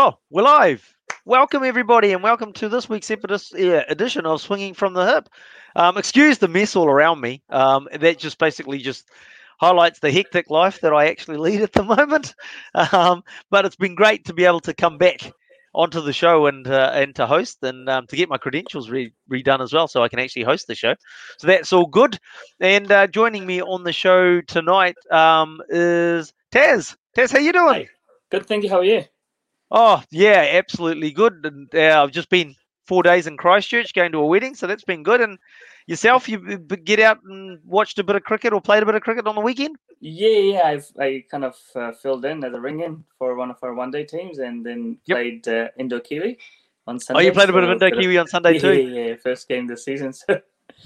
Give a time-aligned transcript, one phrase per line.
[0.00, 0.94] Oh, we're live.
[1.24, 5.28] Welcome, everybody, and welcome to this week's edition of Swinging from the Hip.
[5.74, 7.42] Um, excuse the mess all around me.
[7.50, 9.10] Um, that just basically just
[9.58, 12.36] highlights the hectic life that I actually lead at the moment.
[12.92, 15.32] Um, but it's been great to be able to come back
[15.74, 19.12] onto the show and uh, and to host and um, to get my credentials re-
[19.28, 20.94] redone as well, so I can actually host the show.
[21.38, 22.20] So that's all good.
[22.60, 26.96] And uh, joining me on the show tonight um, is Taz.
[27.16, 27.74] Taz, how you doing?
[27.74, 27.88] Hey,
[28.30, 28.70] good, thank you.
[28.70, 29.02] How are you?
[29.70, 31.44] Oh yeah, absolutely good.
[31.44, 32.54] And uh, I've just been
[32.86, 35.20] four days in Christchurch going to a wedding, so that's been good.
[35.20, 35.38] And
[35.86, 39.02] yourself, you get out and watched a bit of cricket or played a bit of
[39.02, 39.76] cricket on the weekend?
[40.00, 40.62] Yeah, yeah.
[40.64, 43.74] I've I kind of uh, filled in as a ring in for one of our
[43.74, 45.16] one day teams, and then yep.
[45.16, 46.38] played uh, Indo Kiwi
[46.86, 47.20] on Sunday.
[47.20, 48.74] Oh, you played a bit of Indo Kiwi on Sunday yeah, too.
[48.74, 50.12] Yeah, yeah, first game this season.
[50.12, 50.40] So.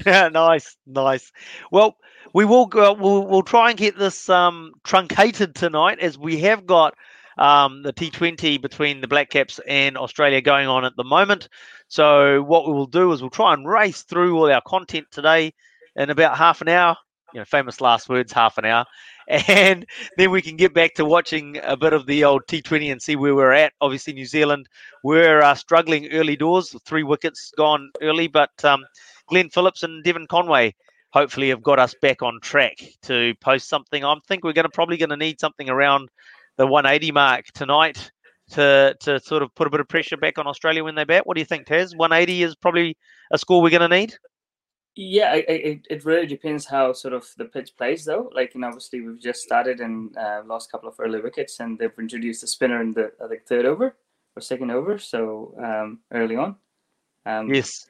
[0.05, 1.31] yeah, nice, nice.
[1.71, 1.97] Well,
[2.33, 2.95] we will go.
[2.95, 6.95] We'll, we'll try and get this um, truncated tonight, as we have got
[7.39, 11.49] um, the T20 between the Black Caps and Australia going on at the moment.
[11.89, 15.53] So what we will do is we'll try and race through all our content today
[15.97, 16.97] in about half an hour.
[17.35, 18.85] You know, famous last words, half an hour.
[19.29, 19.87] And
[20.19, 23.15] then we can get back to watching a bit of the old T20 and see
[23.15, 23.73] where we're at.
[23.81, 24.69] Obviously, New Zealand
[25.05, 28.85] we're uh, struggling early doors, three wickets gone early, but um,
[29.29, 30.75] Glenn Phillips and Devon Conway
[31.13, 34.05] hopefully have got us back on track to post something.
[34.05, 36.09] I think we're going to probably going to need something around
[36.57, 38.11] the 180 mark tonight
[38.53, 41.27] to to sort of put a bit of pressure back on Australia when they bat.
[41.27, 41.97] What do you think, Taz?
[41.97, 42.97] 180 is probably
[43.31, 44.15] a score we're going to need.
[44.95, 48.31] Yeah, it, it really depends how sort of the pitch plays, though.
[48.35, 51.79] Like, and obviously we've just started and uh, lost a couple of early wickets, and
[51.79, 53.97] they've introduced a spinner in the I think third over
[54.37, 56.57] or second over, so um, early on.
[57.25, 57.87] Um, yes.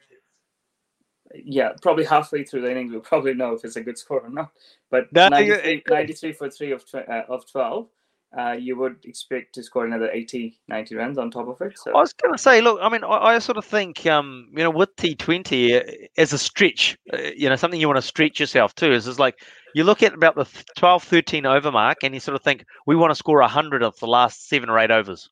[1.35, 4.29] Yeah, probably halfway through the innings, we'll probably know if it's a good score or
[4.29, 4.51] not.
[4.89, 7.89] But no, 93, 93 for three of tw- uh, of twelve
[8.37, 11.77] uh, you would expect to score another 80, 90 runs on top of it.
[11.77, 11.95] So.
[11.95, 14.63] I was going to say, look, I mean, I, I, sort of think, um, you
[14.63, 18.39] know, with T20 uh, as a stretch, uh, you know, something you want to stretch
[18.39, 19.35] yourself to is, is like
[19.75, 20.45] you look at about the
[20.77, 23.97] 12, 13 over mark and you sort of think, we want to score 100 of
[23.99, 25.29] the last seven or eight overs.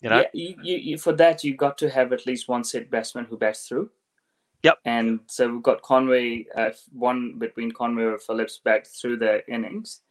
[0.00, 0.18] You know?
[0.18, 3.24] Yeah, you, you, you, for that, you've got to have at least one set batsman
[3.24, 3.90] who bats through.
[4.62, 4.78] Yep.
[4.84, 10.02] And so we've got Conway, uh, one between Conway or Phillips bat through the innings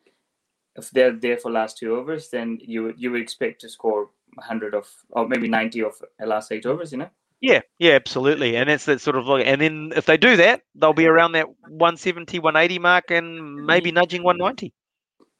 [0.79, 4.73] if they're there for last two overs, then you you would expect to score 100
[4.73, 7.09] of or maybe 90 of the last eight overs, you know?
[7.41, 8.57] Yeah, yeah, absolutely.
[8.57, 11.34] And it's that sort of like, and then if they do that, they'll be around
[11.34, 14.73] that 170, 180 mark and maybe nudging 190.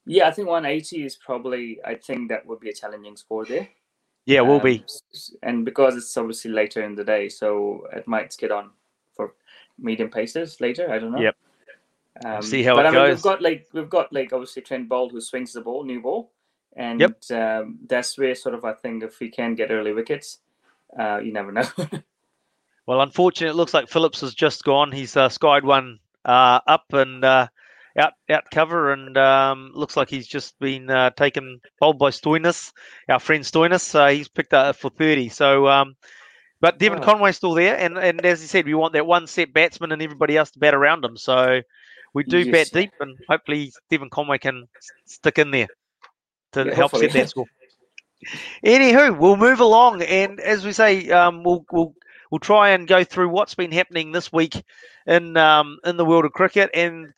[0.06, 3.68] Yeah, I think 180 is probably, I think that would be a challenging score there.
[4.26, 4.86] Yeah, will um, be.
[5.44, 8.72] And because it's obviously later in the day, so it might skid on
[9.14, 9.34] for
[9.78, 10.90] medium paces later.
[10.90, 11.20] I don't know.
[11.20, 11.36] Yep.
[12.26, 13.18] Um, See how but it I mean, goes.
[13.18, 16.32] We've got like we've got like obviously Trent Boult who swings the ball, new ball,
[16.76, 17.22] and yep.
[17.32, 20.40] um, that's where sort of I think if we can get early wickets,
[20.98, 21.64] uh, you never know.
[22.86, 24.92] well, unfortunately, it looks like Phillips has just gone.
[24.92, 27.48] He's uh, skied one uh, up and uh,
[27.98, 32.74] out out cover, and um, looks like he's just been uh, taken bowled by Stoinis,
[33.08, 33.96] our friend Stoinis.
[33.96, 35.30] Uh, he's picked up for thirty.
[35.30, 35.68] So.
[35.68, 35.96] Um,
[36.62, 37.04] but Devon oh.
[37.04, 40.02] Conway's still there, and, and as you said, we want that one set batsman and
[40.02, 41.16] everybody else to bat around him.
[41.16, 41.62] So
[42.14, 42.70] we do yes.
[42.70, 44.68] bat deep, and hopefully Devon Conway can
[45.06, 45.68] stick in there
[46.54, 47.10] to yeah, help hopefully.
[47.10, 47.46] set that score.
[48.66, 51.94] Anywho, we'll move along, and as we say, um, we'll we'll
[52.30, 54.62] we'll try and go through what's been happening this week
[55.08, 57.14] in um, in the world of cricket, and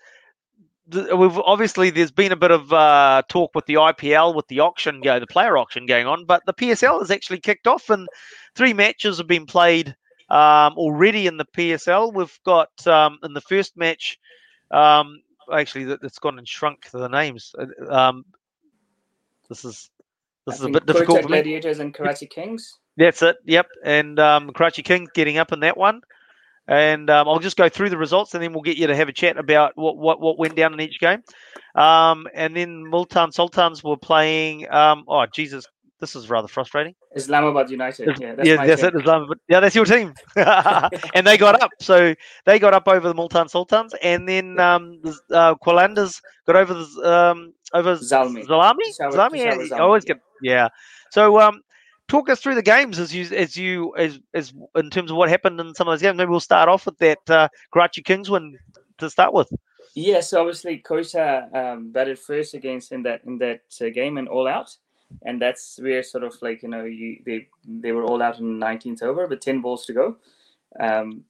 [0.91, 4.59] th- we've obviously there's been a bit of uh, talk with the IPL with the
[4.59, 8.07] auction go the player auction going on, but the PSL has actually kicked off, and
[8.55, 9.95] three matches have been played
[10.29, 12.13] um, already in the PSL.
[12.13, 14.19] We've got um, in the first match,
[14.71, 15.21] um,
[15.51, 17.53] actually that, has gone and shrunk the names.
[17.57, 18.25] Uh, um,
[19.49, 19.89] this is
[20.47, 21.37] this I is a bit difficult for me.
[21.37, 22.79] Gladiators and Karachi Kings.
[22.97, 23.37] That's it.
[23.45, 23.67] Yep.
[23.83, 26.01] And um, Karachi Kings getting up in that one.
[26.67, 29.09] And um, I'll just go through the results, and then we'll get you to have
[29.09, 31.21] a chat about what what, what went down in each game.
[31.75, 34.71] Um, and then Multan Sultans were playing.
[34.71, 35.65] Um, oh Jesus,
[36.01, 36.93] this is rather frustrating.
[37.15, 38.19] Islamabad United.
[38.19, 38.95] Yeah, that's yeah, that's it.
[38.95, 39.37] Islamabad.
[39.47, 40.13] Yeah, that's your team.
[40.35, 41.71] and they got up.
[41.79, 42.13] So
[42.45, 46.73] they got up over the Multan Sultans, and then um, the uh, Qalandars got over
[46.73, 48.45] the um, over Zalmi.
[48.45, 48.75] Zalami.
[48.99, 49.45] Zalami.
[49.45, 50.67] Peshawar yeah, I always get yeah.
[51.11, 51.61] So um,
[52.07, 55.29] talk us through the games as you as you as as in terms of what
[55.29, 56.17] happened in some of those games.
[56.17, 58.57] Maybe we'll start off with that uh, Karachi Kings win
[58.97, 59.49] to start with.
[59.93, 64.27] Yeah, so obviously Quetta um, batted first against in that in that uh, game and
[64.27, 64.75] all out,
[65.23, 68.59] and that's where sort of like you know you they they were all out in
[68.59, 70.17] the 19th over with 10 balls to go.
[70.79, 71.25] Um,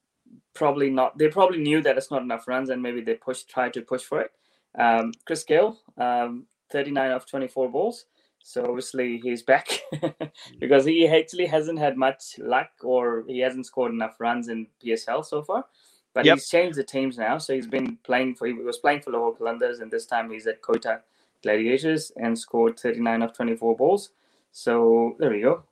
[0.54, 1.18] probably not.
[1.18, 4.04] They probably knew that it's not enough runs, and maybe they pushed tried to push
[4.04, 4.32] for it.
[4.78, 8.06] Um, Chris Gayle, um, 39 of 24 balls.
[8.44, 9.70] So obviously he's back
[10.60, 15.26] because he actually hasn't had much luck or he hasn't scored enough runs in PSL
[15.26, 15.66] so far.
[16.14, 16.34] But Yep.
[16.34, 17.38] he's changed the teams now.
[17.38, 20.48] So he's been playing for he was playing for Lahore Qalandars and this time he's
[20.48, 21.02] at Quetta
[21.44, 24.12] Gladiators and scored 39 of 24 balls.
[24.52, 25.64] So there we go.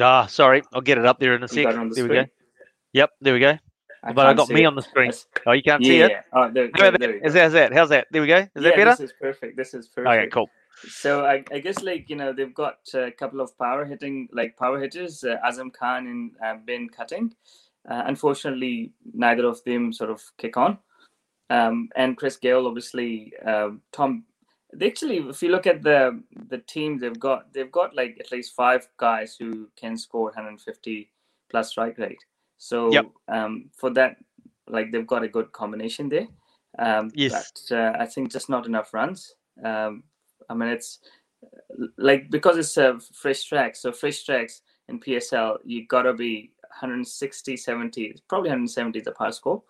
[0.00, 1.64] Ah, sorry, I'll get it up there in a You sec.
[1.64, 2.14] got it on the there we go.
[2.22, 2.30] screen.
[2.92, 3.58] Yep, there we go.
[4.02, 4.66] I but I got me it.
[4.66, 5.08] on the screen.
[5.10, 6.10] That's- Oh, you can't yeah, see it.
[6.10, 6.20] yeah.
[6.32, 7.26] Oh, there, there, there that?
[7.26, 7.72] Is that, is that?
[7.72, 8.06] How's that?
[8.10, 8.38] There we go.
[8.38, 8.90] Is that yeah, better?
[8.90, 9.56] This is perfect.
[9.56, 10.14] This is perfect.
[10.14, 10.48] Okay, cool.
[10.88, 14.56] So I, I guess like you know they've got a couple of power hitting like
[14.56, 17.34] power hitters, uh, Azam Khan and uh, Ben Cutting.
[17.88, 20.78] Uh, unfortunately, neither of them sort of kick on.
[21.50, 24.24] Um, and Chris Gayle, obviously, um Tom.
[24.74, 28.32] They actually, if you look at the the team they've got, they've got like at
[28.32, 31.10] least five guys who can score 150
[31.48, 32.22] plus strike rate.
[32.58, 33.06] So Yep.
[33.28, 34.16] um, for that,
[34.66, 36.26] like they've got a good combination there.
[36.78, 37.52] Um, Yes.
[37.70, 39.34] But uh, I think just not enough runs.
[39.64, 40.02] Um,
[40.50, 40.98] I mean, it's
[41.96, 43.76] like because it's a fresh track.
[43.76, 46.50] So fresh tracks in PSL, you gotta be
[46.80, 49.62] 160, 70, probably 170 is the par score.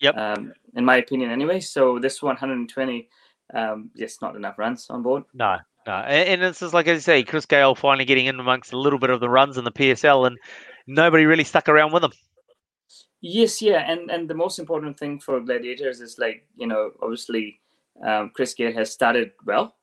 [0.00, 0.16] Yep.
[0.16, 1.60] Um, in my opinion, anyway.
[1.60, 3.08] So this 120,
[3.54, 5.24] um, just not enough runs on board.
[5.34, 5.92] No, no.
[5.92, 8.98] And, and it's just like I say, Chris Gayle finally getting in amongst a little
[8.98, 10.38] bit of the runs in the PSL, and
[10.86, 12.12] nobody really stuck around with him.
[13.22, 17.60] Yes, yeah, and and the most important thing for Gladiators is like you know obviously
[18.02, 19.76] um, Chris Gayle has started well,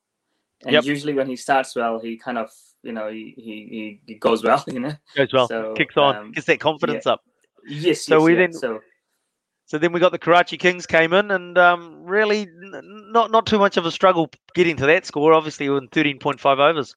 [0.63, 0.85] and Yep.
[0.85, 2.49] usually when he starts well, he kind of
[2.81, 4.93] you know he he, he goes well, you know.
[5.15, 7.21] Goes well, So, kicks on, um, gets that confidence up.
[7.67, 8.39] Yes, So yes, we yeah.
[8.39, 8.79] then- so
[9.67, 13.45] So then we got the Karachi Kings came in, and um, really n- not not
[13.45, 15.33] too much of a struggle getting to that score.
[15.33, 16.95] Obviously, in thirteen point five overs.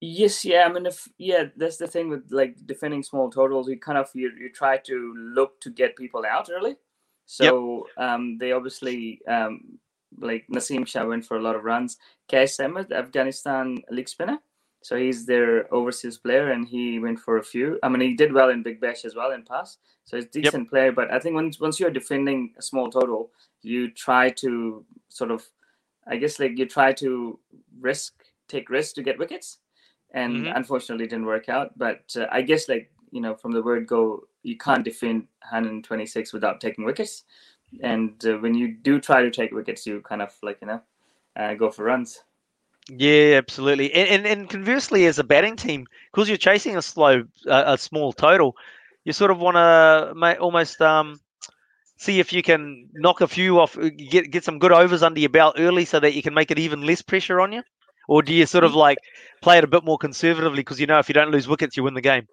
[0.00, 0.66] Yes, yeah.
[0.68, 3.68] I mean, if yeah, that's the thing with like defending small totals.
[3.68, 6.76] You kind of you, you try to look to get people out early.
[7.24, 9.78] So um, they obviously um,
[10.18, 11.96] like Naseem Shah went for a lot of runs.
[12.30, 14.38] Qais Ahmad, Afghanistan leg spinner.
[14.84, 17.78] So he's their overseas player, and he went for a few.
[17.82, 19.78] I mean, he did well in Big Bash as well in pass.
[20.04, 20.92] So he's a decent player.
[20.92, 23.30] But I think once once you're defending a small total,
[23.62, 25.42] you try to sort of,
[26.06, 27.38] I guess, like you try to
[27.80, 28.12] risk
[28.46, 29.58] take risks to get wickets
[30.10, 30.56] and Mhm.
[30.56, 31.76] unfortunately it didn't work out.
[31.78, 36.32] But uh, I guess like you know from the word go, you can't defend 126
[36.34, 37.24] without taking wickets,
[37.82, 40.82] and uh, when you do try to take wickets, you kind of like you know
[41.36, 42.22] uh, go for runs.
[42.88, 43.92] Yeah, absolutely.
[43.94, 47.78] And, and and conversely, as a batting team, because you're chasing a slow, uh, a
[47.78, 48.56] small total,
[49.04, 51.18] you sort of want to almost um,
[51.96, 55.18] see if you can knock a few off, uh, get get some good overs under
[55.18, 57.62] your belt early, so that you can make it even less pressure on you.
[58.06, 58.98] Or do you sort of like
[59.40, 61.84] play it a bit more conservatively because you know if you don't lose wickets, you
[61.84, 62.28] win the game?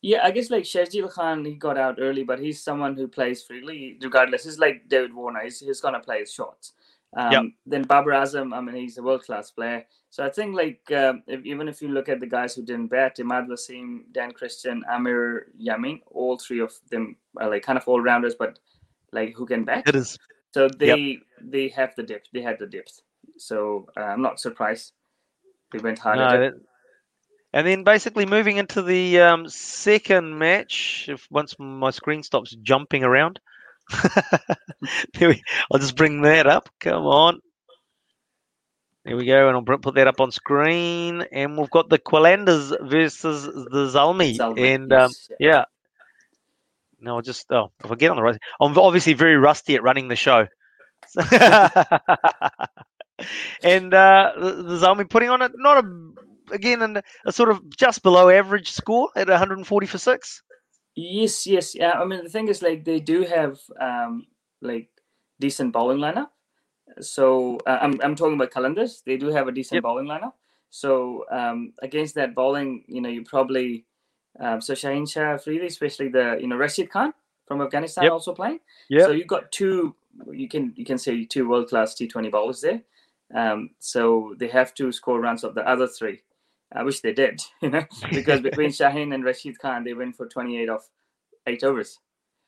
[0.00, 3.42] Yeah, I guess like Sharjeel Khan, he got out early, but he's someone who plays
[3.44, 4.44] freely regardless.
[4.44, 5.40] He's like David Warner.
[5.42, 6.72] He's, he's gonna play his shots.
[7.16, 7.44] Um, Yep.
[7.66, 9.84] Then Babar Azam, I mean, he's a world class player.
[10.10, 12.88] So I think like um, if, even if you look at the guys who didn't
[12.88, 17.86] bat, Imad Wasim, Dan Christian, Aamer Yamin, all three of them are like kind of
[17.86, 18.58] all rounders, but
[19.12, 19.84] like who can bat.
[19.86, 20.18] It is.
[20.54, 22.28] So they they have the depth.
[22.32, 23.02] They had the depth.
[23.36, 24.92] So uh, I'm not surprised.
[25.72, 26.60] They went hard No, that-
[27.54, 33.04] and then basically moving into the um, second match, if once my screen stops jumping
[33.04, 33.40] around,
[35.70, 36.68] I'll just bring that up.
[36.80, 37.40] Come on.
[39.04, 41.24] There we go, and I'll put that up on screen.
[41.32, 44.36] And we've got the Qalandars versus the Zalmi.
[44.36, 45.64] Zalmi, and um, yeah.
[47.00, 49.82] No, I'll just oh, if I get on the right, I'm obviously very rusty at
[49.82, 50.46] running the show.
[53.62, 56.10] and uh, the, Zalmi putting on it not a
[56.52, 60.42] again an, a sort of just below average score at 140 for six.
[60.98, 61.92] Yes, yes, yeah.
[61.92, 64.26] I mean, the thing is, like, they do have um,
[64.60, 64.88] like
[65.38, 66.30] decent bowling lineup.
[67.00, 69.04] So uh, I'm I'm talking about Qalandars.
[69.04, 69.82] They do have a decent Yep.
[69.84, 70.32] bowling lineup.
[70.70, 73.84] So um, against that bowling, you know, you probably
[74.40, 77.12] um, so Shaheen Shah Afridi, especially the you know Rashid Khan
[77.46, 78.12] from Afghanistan, Yep.
[78.12, 78.58] also playing.
[78.88, 79.04] Yeah.
[79.04, 79.94] So you've got two.
[80.32, 82.82] You can you can say two world class T20 bowlers there.
[83.32, 86.22] Um, so they have to score runs of the other three.
[86.72, 90.26] I wish they did, you know, because between Shaheen and Rashid Khan, they went for
[90.26, 90.82] 28 of
[91.46, 91.98] eight overs.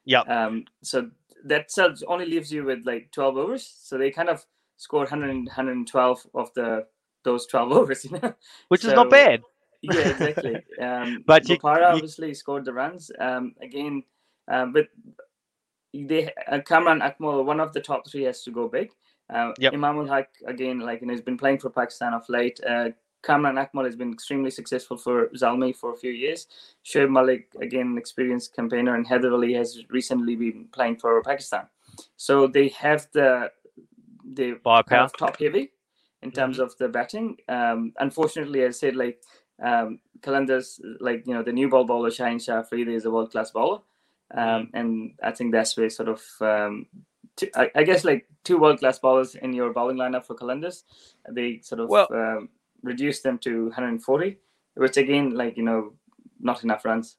[0.05, 0.21] Yeah.
[0.23, 1.11] Um, so
[1.45, 1.71] that
[2.07, 3.67] only leaves you with like 12 overs.
[3.83, 4.45] So they kind of
[4.77, 6.87] scored 100, 112 of the
[7.25, 8.35] those 12 overs, you know.
[8.69, 9.43] Which is not bad.
[9.83, 10.57] Yeah, exactly.
[10.81, 13.11] Um, But you- Bopara you- obviously scored the runs.
[13.19, 14.03] Um, again,
[14.49, 14.89] um, but
[15.95, 18.91] they uh, Kamran Akmal, one of the top three, has to go big.
[19.33, 19.75] Uh, Yep.
[19.75, 22.61] Imam-ul-Haq again, like you know, he's been playing for Pakistan of late.
[22.67, 22.91] Uh,
[23.23, 26.47] Kamran Akmal has been extremely successful for Zalmi for a few years.
[26.85, 31.67] Shoaib Malik, again, experienced campaigner, and Haider Ali has recently been playing for Pakistan.
[32.17, 33.51] So they have the
[34.35, 34.55] the
[34.89, 35.73] kind of top heavy
[36.23, 37.37] in terms of the batting.
[37.49, 39.23] Um, unfortunately, as I said, like
[39.63, 40.01] um,
[41.01, 43.81] like you know, the new ball bowler Shaheen Shah Afridi is a world class bowler,
[44.35, 46.87] um, and I think that's where sort of um,
[47.55, 50.85] I, I guess like two world class bowlers in your bowling lineup for Qalandars,
[51.31, 52.49] they sort of Well- um,
[52.83, 54.37] reduced them to 140,
[54.75, 55.93] which again, like you know,
[56.41, 57.17] not enough runs.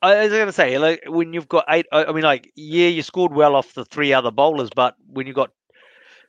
[0.00, 3.02] I was going to say, like when you've got eight, I mean, like yeah, you
[3.02, 5.50] scored well off the three other bowlers, but when you've got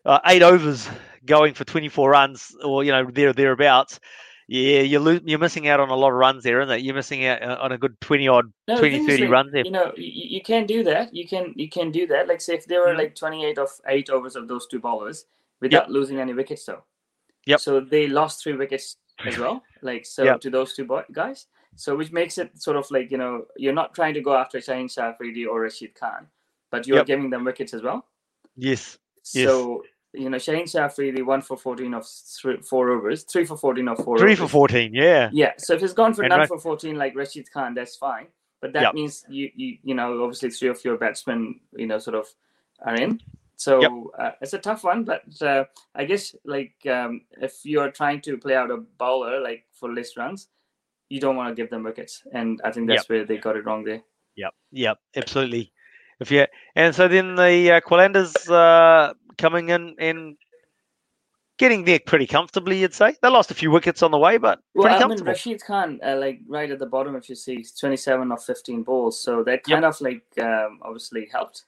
[0.06, 0.88] uh, eight overs
[1.26, 4.00] going for 24 runs, or you know there thereabouts,
[4.48, 6.82] yeah, you're lo- you're missing out on a lot of runs there, isn't it?
[6.84, 9.66] You're missing out uh, on a good 20 odd, No, 20, 30 like, runs there.
[9.66, 11.14] You know, you, you can do that.
[11.16, 12.28] You can you can do that.
[12.28, 12.98] Like say if there were Mhm.
[12.98, 15.26] like 28 of eight overs of those two bowlers
[15.62, 16.84] without losing any wickets though.
[17.46, 17.60] Yep.
[17.60, 19.62] So they lost three wickets as well.
[19.82, 20.40] Like so Yep.
[20.42, 21.48] to those two boy- guys.
[21.76, 24.60] So which makes it sort of like you know you're not trying to go after
[24.60, 26.28] Shaheen Shah Afridi or Rashid Khan,
[26.72, 27.06] but you're Yep.
[27.08, 28.06] giving them wickets as well.
[28.56, 28.98] Yes,
[29.34, 29.48] Yes.
[29.50, 29.84] So
[30.14, 33.88] you know Shaheen Shah Afridi one for 14 of three, four overs, three for 14
[33.90, 34.18] of four.
[34.20, 34.40] three overs.
[34.40, 34.94] for 14.
[34.94, 37.74] Yeah, Yeah, so if he's gone for And none Ra- for 14 like Rashid Khan,
[37.74, 38.28] that's fine.
[38.62, 42.16] But that means you, you you know obviously three of your batsmen you know sort
[42.16, 42.28] of
[42.80, 43.20] are in.
[43.64, 45.64] So uh, it's a tough one, but uh,
[45.96, 50.18] I guess like um, if you're trying to play out a bowler like for less
[50.18, 50.50] runs,
[51.10, 53.66] you don't want to give them wickets, and I think that's where they got it
[53.66, 54.02] wrong there.
[54.36, 55.72] Yep, yep, absolutely.
[56.20, 60.36] If you and so then the uh, Qalandars uh, coming in and
[61.58, 64.60] getting there pretty comfortably, you'd say they lost a few wickets on the way, but
[64.76, 65.24] Well, pretty I mean.
[65.24, 69.22] Rashid Khan, uh, like right at the bottom, if you see, 27 of 15 balls.
[69.22, 71.64] So that kind of like um, obviously helped.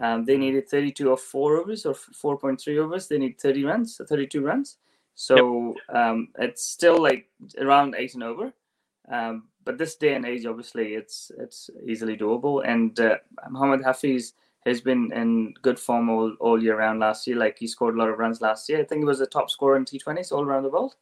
[0.00, 3.08] Um, they needed 32 of four overs or 4.3 overs.
[3.08, 4.78] They need 30 runs, so 32 runs.
[5.14, 8.52] So um, it's still like around eight and over.
[9.10, 12.66] Um, but this day and age, obviously, it's it's easily doable.
[12.66, 13.16] And uh,
[13.50, 14.32] Mohammad Hafiz
[14.64, 17.36] has been in good form all, all year round last year.
[17.36, 18.80] Like he scored a lot of runs last year.
[18.80, 20.94] I think he was the top scorer in T20s all around the world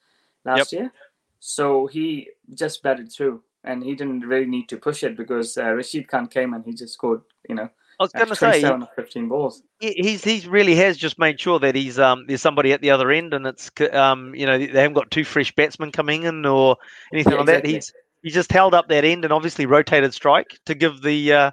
[0.44, 0.92] last year.
[1.38, 5.72] So he just batted through, and he didn't really need to push it because uh,
[5.72, 8.82] Rashid Khan came and he just scored, you know, I was going to say 27
[8.82, 9.62] of 15 balls.
[9.78, 12.90] he- he's he's really has just made sure that he's um there's somebody at the
[12.90, 16.46] other end, and it's um you know they haven't got two fresh batsmen coming in
[16.46, 16.76] or
[17.12, 17.66] anything Yeah, like that.
[17.66, 17.92] He's
[18.22, 21.50] he just held up that end and obviously rotated strike to give the uh,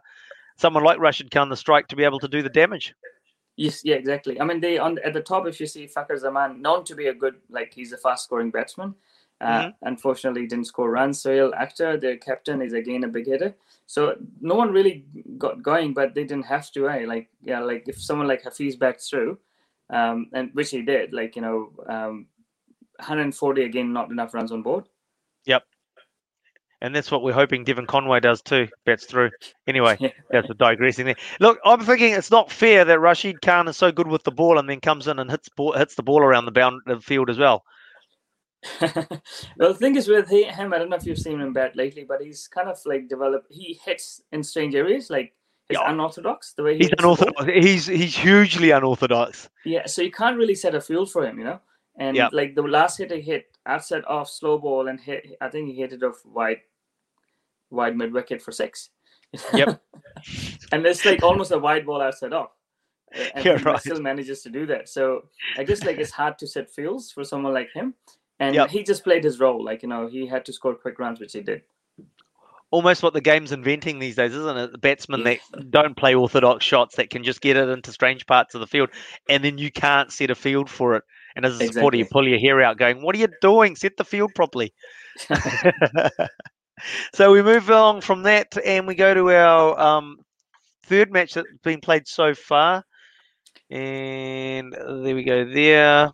[0.57, 2.93] someone like Rashid Khan the strike to be able to do the damage.
[3.55, 4.39] Yes, yeah, exactly.
[4.39, 7.07] I mean, they on at the top, if you see Fakhar Zaman, known to be
[7.07, 8.93] a good, like he's a fast-scoring batsman.
[9.39, 11.21] Uh, Unfortunately, didn't score runs.
[11.21, 13.55] Sohail Akhtar, their captain, is again a big hitter.
[13.85, 15.05] So no one really
[15.37, 16.89] got going, but they didn't have to.
[16.89, 17.05] Eh?
[17.05, 19.37] Like yeah, like if someone like Hafiz backed through,
[19.89, 22.27] um, and which he did, like you know, um,
[22.97, 24.85] 140 again, not enough runs on board.
[25.45, 25.63] Yep.
[26.81, 29.31] And that's what we're hoping Devon Conway does too, bats through.
[29.65, 30.11] Anyway, Yeah.
[30.29, 31.15] that's a digressing there.
[31.39, 34.59] Look, I'm thinking it's not fair that Rashid Khan is so good with the ball
[34.59, 37.31] and then comes in and hits ball, hits the ball around the bound the field
[37.31, 37.63] as well.
[38.81, 42.03] Well, the thing is with him, I don't know if you've seen him bat lately,
[42.07, 43.47] but he's kind of like developed.
[43.49, 45.33] He hits in strange areas, like
[45.69, 45.91] he's Yeah.
[45.91, 47.13] unorthodox the way he He's the ball.
[47.19, 47.45] unorthodox.
[47.53, 49.49] He's he's hugely unorthodox.
[49.65, 51.59] Yeah, so you can't really set a field for him, you know.
[51.99, 52.29] And Yep.
[52.33, 55.37] like the last hit he hit, outside off slow ball and hit.
[55.41, 56.61] I think he hit it off wide,
[57.69, 58.89] wide mid wicket for six.
[59.53, 59.81] Yep.
[60.71, 62.51] and it's like almost a wide ball outside off.
[63.15, 63.79] Uh, and Yeah, he right.
[63.79, 64.89] still manages to do that.
[64.89, 65.25] So
[65.57, 67.93] I guess like it's hard to set fields for someone like him,
[68.39, 68.69] and Yep.
[68.69, 69.63] he just played his role.
[69.63, 71.63] Like you know, he had to score quick runs, which he did.
[72.69, 74.71] Almost what the game's inventing these days, isn't it?
[74.73, 75.35] The batsmen Yeah.
[75.53, 78.67] that don't play orthodox shots that can just get it into strange parts of the
[78.67, 78.89] field,
[79.29, 81.03] and then you can't set a field for it.
[81.37, 83.75] And as a supporter, you pull your hair out, going, "What are you doing?
[83.75, 84.73] Set the field properly."
[87.13, 90.17] so we move along from that, and we go to our um,
[90.83, 92.83] third match that's been played so far,
[93.69, 95.45] and there we go.
[95.45, 96.11] There.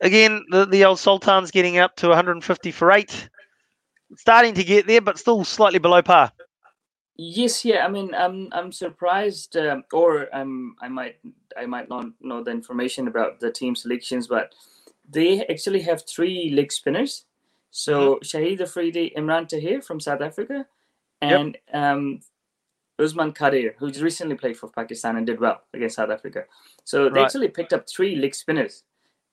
[0.00, 3.28] Again, the, the old Sultan's getting up to 150 for eight.
[4.16, 6.32] Starting to get there, but still slightly below par.
[7.16, 7.84] Yes, yeah.
[7.84, 11.16] I mean, I'm I'm surprised, um, or um, I might
[11.56, 14.54] I might not know the information about the team selections, but
[15.08, 17.26] they actually have three leg spinners.
[17.70, 20.66] So Shahid Afridi, Imran Tahir from South Africa,
[21.20, 22.20] and um,
[22.98, 26.44] Usman Qadir, who's recently played for Pakistan and did well against South Africa.
[26.84, 27.26] So they Right.
[27.26, 28.84] actually picked up three leg spinners,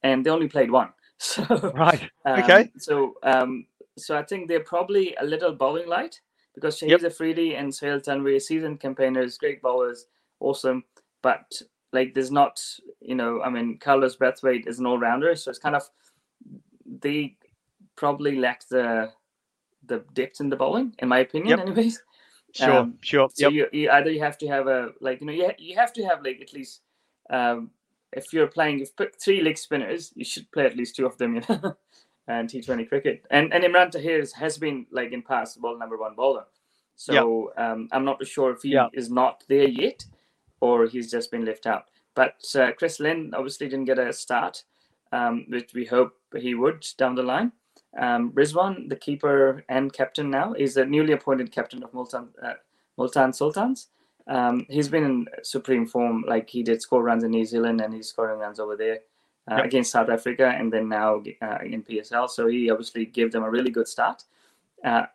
[0.03, 0.89] and they only played one.
[1.19, 2.09] So Right.
[2.25, 2.71] um, Okay.
[2.77, 6.21] So um, so I think they're probably a little bowling light
[6.55, 7.01] because Shahid Yep.
[7.05, 10.05] Afridi and Sohail Tanvir, seasoned campaigners, great bowlers,
[10.39, 10.83] awesome.
[11.23, 11.61] But
[11.93, 12.61] like, there's not,
[13.01, 15.83] you know, I mean, Carlos Brathwaite is an all rounder, so it's kind of
[16.85, 17.37] they
[17.97, 19.11] probably lack the
[19.87, 21.61] the depth in the bowling, in my opinion, Yep.
[21.61, 22.03] anyways.
[22.53, 22.79] Sure.
[22.79, 23.29] Um, sure.
[23.33, 23.47] So Yep.
[23.47, 25.93] you, you either you have to have a like you know you, ha- you have
[25.93, 26.81] to have like at least
[27.29, 27.71] um,
[28.13, 31.05] if you're playing if you put three leg spinners you should play at least two
[31.05, 31.75] of them you know
[32.27, 33.25] and T20 cricket.
[33.31, 36.45] And and Imran Tahir has been like in past ball number one bowler.
[36.95, 38.89] So um, I'm not sure if he Yeah.
[38.93, 40.03] is not there yet
[40.59, 41.85] or he's just been left out.
[42.15, 44.63] But uh, Chris Lynn obviously didn't get a start
[45.11, 47.51] um, which we hope he would down the line.
[47.97, 52.53] Um, Rizwan, the keeper and captain now, is a newly appointed captain of Multan, uh,
[52.97, 53.87] Multan Sultans.
[54.27, 57.93] Um, he's been in supreme form, like he did score runs in New Zealand and
[57.93, 58.99] he's scoring runs over there
[59.49, 59.65] uh, Yep.
[59.65, 62.29] against South Africa and then now uh, in PSL.
[62.29, 64.23] So he obviously gave them a really good start.
[64.83, 65.05] Uh,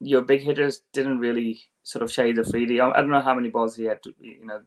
[0.00, 2.80] your big hitters didn't really sort of shade the freely.
[2.80, 4.60] I don't know how many balls he had to, you know.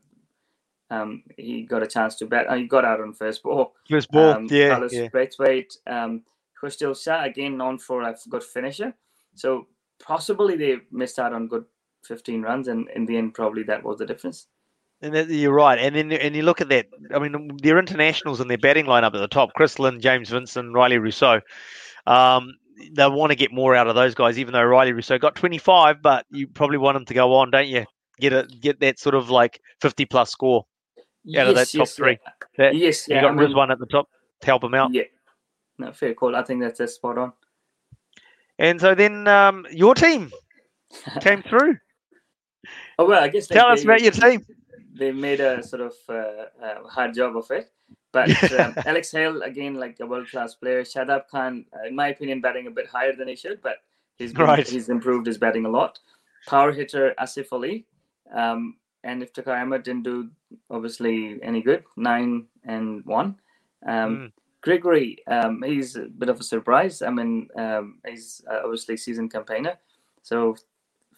[0.88, 2.46] Um, he got a chance to bat.
[2.48, 3.74] Uh, he got out on first ball.
[3.90, 4.30] First ball.
[4.30, 4.70] Um, yeah.
[4.70, 5.08] Carlos yeah.
[5.08, 6.22] Brathwaite, um,
[6.62, 8.94] Khushdil Shah, again known for a good finisher.
[9.34, 9.66] So
[9.98, 11.64] possibly they missed out on good
[12.06, 14.46] 15 runs, and in the end, probably that was the difference.
[15.02, 15.78] And that, you're right.
[15.78, 16.86] And then and you look at that.
[17.14, 20.72] I mean, their internationals and their batting lineup at the top: Chris Lynn, James Vincent,
[20.72, 21.42] Rilee Rossouw.
[22.06, 22.54] Um,
[22.92, 26.02] they want to get more out of those guys, even though Rilee Rossouw got 25.
[26.02, 27.84] But you probably want him to go on, don't you?
[28.20, 30.64] Get a get that sort of like 50 plus score
[31.36, 32.18] out of that top three.
[32.56, 33.22] That, Yes, you yeah.
[33.22, 34.08] got I mean, Rizwan at the top
[34.40, 34.94] to help him out.
[34.94, 35.02] Yeah.
[35.78, 36.34] No, fair call.
[36.34, 37.32] I think that's, that's spot on.
[38.58, 40.32] And so then um, your team
[41.20, 41.76] came through.
[42.98, 44.46] Oh, well, I guess Tell like, us they- about your team.
[44.94, 47.70] they made a sort of uh, uh, hard job of it.
[48.12, 50.82] But um, Alex Hale, again, like a world class player.
[50.82, 53.78] Shadab Khan, uh, in my opinion, batting a bit higher than he should, but
[54.16, 54.66] he's been, Right.
[54.66, 55.98] he's improved his batting a lot.
[56.46, 57.84] Power hitter Asif Ali,
[58.32, 60.30] um, and Iftikhar Ahmed didn't do
[60.70, 63.36] obviously any good, nine and one.
[63.86, 64.32] Um, Mm.
[64.62, 67.02] Gregory, um, he's a bit of a surprise.
[67.02, 69.76] I mean, um, he's uh, obviously seasoned campaigner,
[70.22, 70.56] so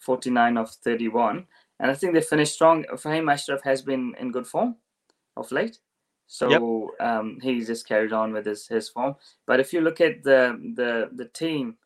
[0.01, 1.47] 49 of 31
[1.79, 2.85] and I think they finished strong.
[2.93, 4.75] Fahim Ashraf has been in good form
[5.37, 5.79] of late,
[6.27, 9.15] so um, he's just carried on with his, his form.
[9.47, 11.77] But if you look at the the the team,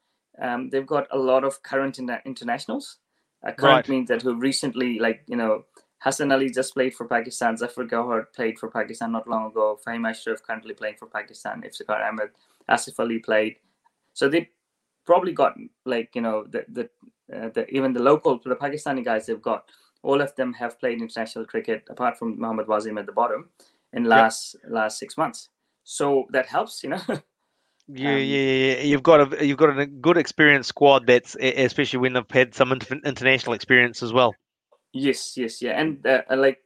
[0.42, 2.98] um, they've got a lot of current interna- internationals.
[3.46, 3.90] Uh, current Right.
[3.90, 5.66] means that who recently, like you know,
[6.00, 7.58] Hassan Ali just played for Pakistan.
[7.58, 9.80] Zafar Gohar played for Pakistan not long ago.
[9.86, 11.62] Fahim Ashraf currently playing for Pakistan.
[11.62, 12.30] Iftikhar Ahmed,
[12.70, 13.58] Asif Ali played.
[14.14, 14.50] So they
[15.06, 16.90] probably got like you know the the,
[17.36, 19.70] uh, the even the local the Pakistani guys they've got
[20.04, 23.50] all of them have played international cricket apart from Mohammad Wasim at the bottom
[23.94, 25.50] in last last six months.
[25.84, 27.02] So that helps, you know.
[27.88, 28.42] Yeah, Um, yeah,
[28.78, 28.82] yeah.
[28.82, 31.06] You've got a you've got a good experienced squad.
[31.06, 34.38] That's especially when they've had some inter- international experience as well.
[34.94, 36.60] yes, yes, yeah, and uh, uh, like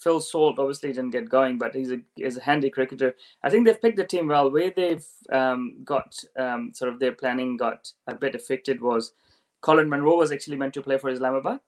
[0.00, 3.14] Phil Salt obviously didn't get going, but he's a he's a handy cricketer.
[3.42, 4.50] I think they've picked the team well.
[4.50, 9.12] Where they've um, got um, sort of their planning got a bit affected was
[9.62, 11.60] Colin Munro was actually meant to play for Islamabad.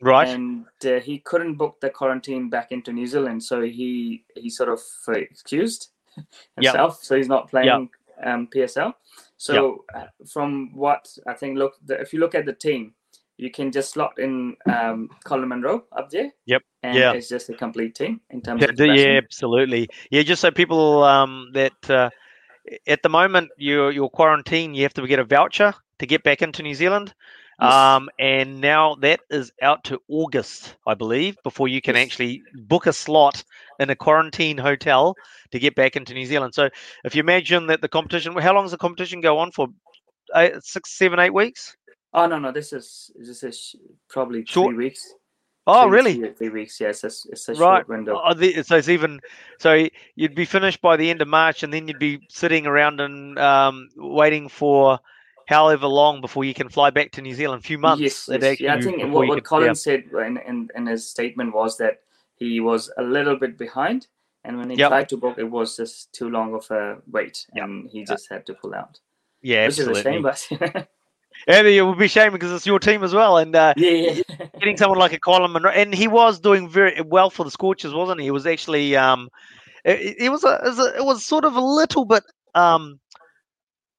[0.00, 0.28] Right.
[0.28, 4.68] and uh, he couldn't book the quarantine back into New Zealand, so he he sort
[4.68, 6.26] of uh, excused Yep.
[6.56, 7.02] himself.
[7.02, 7.90] So he's not playing
[8.24, 8.94] um, PSL.
[9.36, 12.94] So uh, from what I think, look, the, if you look at the team,
[13.36, 16.32] you can just slot in um, Colin Munro up there.
[16.46, 16.62] Yep.
[16.82, 17.12] And Yeah.
[17.12, 19.88] it's just a complete team in terms Yeah, of yeah, absolutely.
[20.10, 22.10] Yeah, just so people um, that uh,
[22.86, 26.42] at the moment you're you're quarantined, you have to get a voucher to get back
[26.42, 27.14] into New Zealand.
[27.60, 27.72] Yes.
[27.72, 32.04] Um, and now that is out to August, I believe, before you can Yes.
[32.06, 33.42] actually book a slot
[33.80, 35.16] in a quarantine hotel
[35.50, 36.54] to get back into New Zealand.
[36.54, 36.68] So
[37.04, 39.68] if you imagine that the competition, how long does the competition go on for?
[40.36, 41.74] Eight, six, seven, eight weeks?
[42.12, 43.74] Oh no, no, this is this is
[44.08, 45.14] probably Short- three weeks.
[45.66, 46.14] Oh, Three- really?
[46.14, 46.80] Three, three weeks.
[46.80, 47.78] Yes, it's, it's a Right.
[47.78, 48.20] short window.
[48.24, 49.20] Oh, the, so it's even
[49.58, 53.00] so you'd be finished by the end of March, and then you'd be sitting around
[53.00, 54.98] and um, waiting for
[55.48, 57.60] however long before you can fly back to New Zealand.
[57.60, 58.02] A few months.
[58.02, 58.60] Yes, yes.
[58.60, 62.00] Yeah, I think what, what Colin said in, in, in his statement was that
[62.36, 64.06] he was a little bit behind,
[64.44, 64.88] and when he Yep.
[64.90, 67.64] tried to book, it was just too long of a wait, Yep.
[67.64, 69.00] and he just had to pull out.
[69.40, 70.00] yeah, Which absolutely.
[70.00, 70.88] is a shame, but
[71.46, 73.90] Yeah, it would be a shame because it's your team as well, and uh, yeah,
[73.90, 74.46] yeah.
[74.58, 77.94] getting someone like a Colin Munro, and he was doing very well for the Scorchers,
[77.94, 78.26] wasn't he?
[78.26, 79.30] He was actually, um,
[79.84, 83.00] it, it was a, it was a, it was sort of a little bit, um,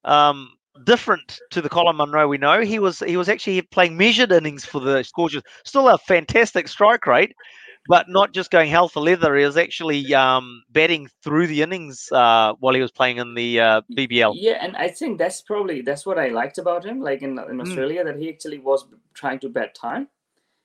[0.05, 0.51] um,
[0.83, 2.61] different to the Colin Munro we know.
[2.61, 7.05] He was he was actually playing measured innings for the Scorchers, still a fantastic strike
[7.05, 7.33] rate,
[7.87, 9.35] but not just going hell for leather.
[9.35, 13.59] He was actually um, batting through the innings uh, while he was playing in the
[13.59, 14.35] uh, BBL.
[14.35, 17.01] Yeah, and I think that's probably that's what I liked about him.
[17.01, 17.51] Like in Hmm.
[17.51, 20.07] in Australia, that he actually was trying to bat time.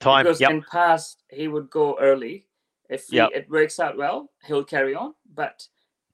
[0.01, 2.47] Time, because yep, in past he would go early.
[2.91, 3.31] If he, Yep.
[3.35, 5.15] it works out well, he'll carry on.
[5.35, 5.67] But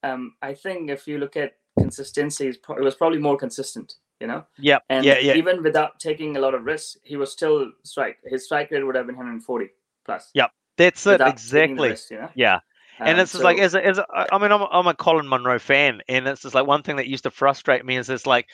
[0.05, 3.95] um, I think if you look at consistency, it's pro- it was probably more consistent.
[4.21, 4.81] You know, Yeah.
[4.91, 5.33] and yeah, yeah.
[5.35, 8.19] even without taking a lot of risks, he was still strike.
[8.23, 9.71] His strike rate would have been 140
[10.05, 10.31] plus.
[10.35, 11.89] Yep, That's it without taking the exactly.
[11.89, 12.29] risk, you know?
[12.35, 12.61] Yeah.
[12.99, 14.87] and Um, it's just like so- as a, as a, I mean I'm a, I'm
[14.87, 17.97] a Colin Munro fan, and it's just like one thing that used to frustrate me
[17.97, 18.47] is it's like,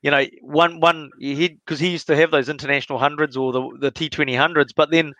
[0.00, 3.68] you know, one one he because he used to have those international hundreds or the
[3.78, 5.12] the T Twenty hundreds, but then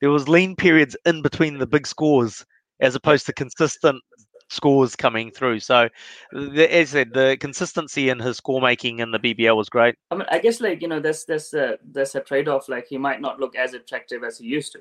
[0.00, 2.46] there was lean periods in between the big scores
[2.78, 4.00] as opposed to consistent
[4.48, 5.60] scores coming through.
[5.60, 5.88] So,
[6.32, 9.94] the, as I said, the consistency in his score making in the BBL was great.
[10.10, 12.68] I mean, I guess like you know, there's there's a there's a trade off.
[12.68, 14.80] Like he might not look as attractive as he used to.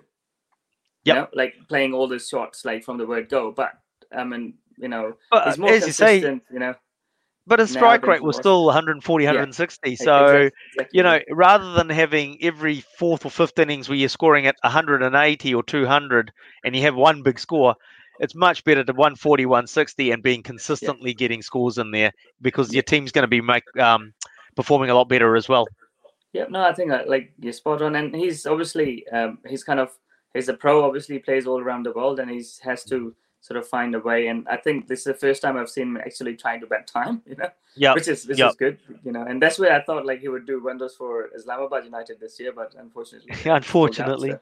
[1.04, 3.72] You know, like playing all the shots like from the word go, but
[4.16, 6.20] I mean, you know, But more as you say.
[6.20, 6.76] You know,
[7.46, 9.32] but his strike than rate was still 140, Yeah.
[9.32, 9.92] 160.
[9.92, 10.26] E- So.
[10.26, 14.48] exactly- exactly you know, rather than having every fourth or fifth innings where you're scoring
[14.48, 16.34] at 180 or 200
[16.66, 17.76] and you have one big score,
[18.20, 22.84] it's much better to 140, 160 and being consistently getting scores in there because your
[22.84, 24.14] team's going to be make, um,
[24.56, 25.68] performing a lot better as well.
[26.34, 29.80] Yeah, no, I think uh, like you're spot on, and he's obviously um, he's kind
[29.80, 29.92] of
[30.34, 30.84] he's a pro.
[30.84, 34.28] Obviously, plays all around the world, and he's has to sort of find a way.
[34.28, 36.86] And I think this is the first time I've seen him actually trying to bet
[36.86, 37.22] time.
[37.28, 38.50] You know, Yeah, which is which Yep.
[38.50, 38.78] is good.
[39.06, 42.20] You know, and that's where I thought like he would do wonders for Islamabad United
[42.20, 44.32] this year, but unfortunately, he unfortunately.
[44.32, 44.40] so-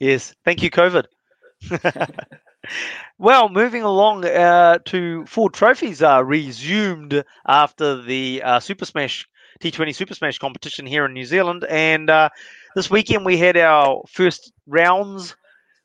[0.00, 0.34] Yes.
[0.44, 1.04] Thank you, COVID.
[3.18, 9.28] well, moving along uh, to Ford trophies are resumed after the uh, Super Smash
[9.60, 12.28] T20 Super Smash competition here in New Zealand, and uh,
[12.74, 15.36] this weekend we had our first rounds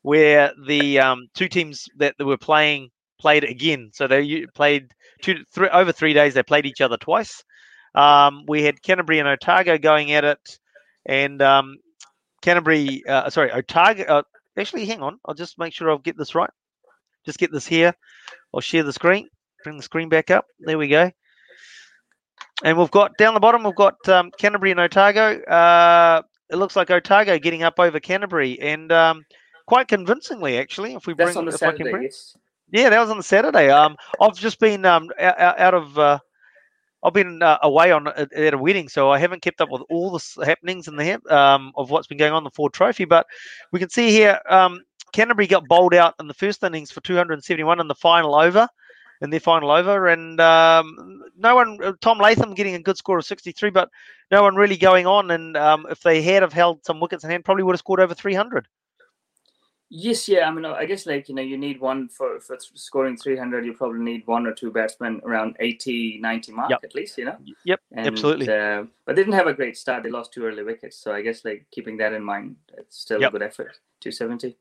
[0.02, 3.90] where the um, two teams that were playing played again.
[3.92, 6.34] So they played two, three, over three days.
[6.34, 7.42] They played each other twice.
[7.94, 10.58] Um, we had Canterbury and Otago going at it,
[11.04, 11.76] and um,
[12.42, 14.04] Canterbury, uh, sorry, Otago.
[14.04, 14.22] Uh,
[14.56, 15.18] actually, hang on.
[15.24, 16.50] I'll just make sure I'll get this right.
[17.26, 17.92] Just get this here.
[18.54, 19.28] I'll share the screen.
[19.64, 20.46] Bring the screen back up.
[20.60, 21.10] There we go.
[22.64, 23.64] And we've got down the bottom.
[23.64, 25.42] We've got um, Canterbury and Otago.
[25.42, 29.24] Uh, it looks like Otago getting up over Canterbury, and um,
[29.66, 30.94] quite convincingly, actually.
[30.94, 31.90] If we bring, on the if I can Saturday.
[31.90, 32.36] bring, Yes.
[32.70, 33.68] yeah, that was on the Saturday.
[33.68, 36.18] Um, I've just been um out, out of uh,
[37.02, 40.10] I've been uh, away on at, a wedding, so I haven't kept up with all
[40.10, 43.04] the happenings in the um of what's been going on the Ford Trophy.
[43.04, 43.26] But
[43.72, 44.80] we can see here, um,
[45.16, 48.68] Canterbury got bowled out in the first innings for 271 in the final over,
[49.22, 51.78] in their final over, and um, no one.
[51.82, 53.88] uh, Tom Latham getting a good score of 63, but
[54.30, 55.30] no one really going on.
[55.30, 58.00] And um, if they had have held some wickets in hand, probably would have scored
[58.00, 58.68] over 300.
[59.88, 60.46] Yes, yeah.
[60.46, 63.64] I mean, I guess like you know, you need one for for scoring 300.
[63.64, 66.80] You probably need one or two batsmen around 80, 90 mark Yep.
[66.84, 67.16] at least.
[67.16, 67.36] You know.
[67.64, 68.48] Yep, And, absolutely.
[68.50, 70.02] Uh, but they didn't have a great start.
[70.02, 70.98] They lost two early wickets.
[70.98, 73.30] So I guess like keeping that in mind, it's still Yep.
[73.30, 73.78] a good effort.
[74.00, 74.58] 270.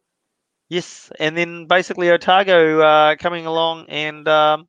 [0.70, 4.68] Yes, and then basically Otago uh, coming along and um,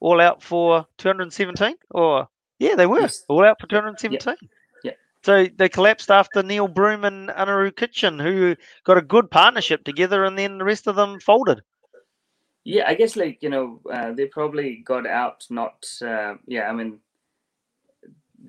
[0.00, 2.28] all out for 217, or
[2.58, 3.24] yeah, they were Yes.
[3.28, 4.36] all out for 217.
[4.82, 4.92] Yeah.
[5.24, 10.24] So they collapsed after Neil Broom and Anaru Kitchen, who got a good partnership together,
[10.24, 11.62] and then the rest of them folded.
[12.64, 15.84] Yeah, I guess like you know uh, they probably got out not.
[16.00, 16.98] Uh, yeah, I mean,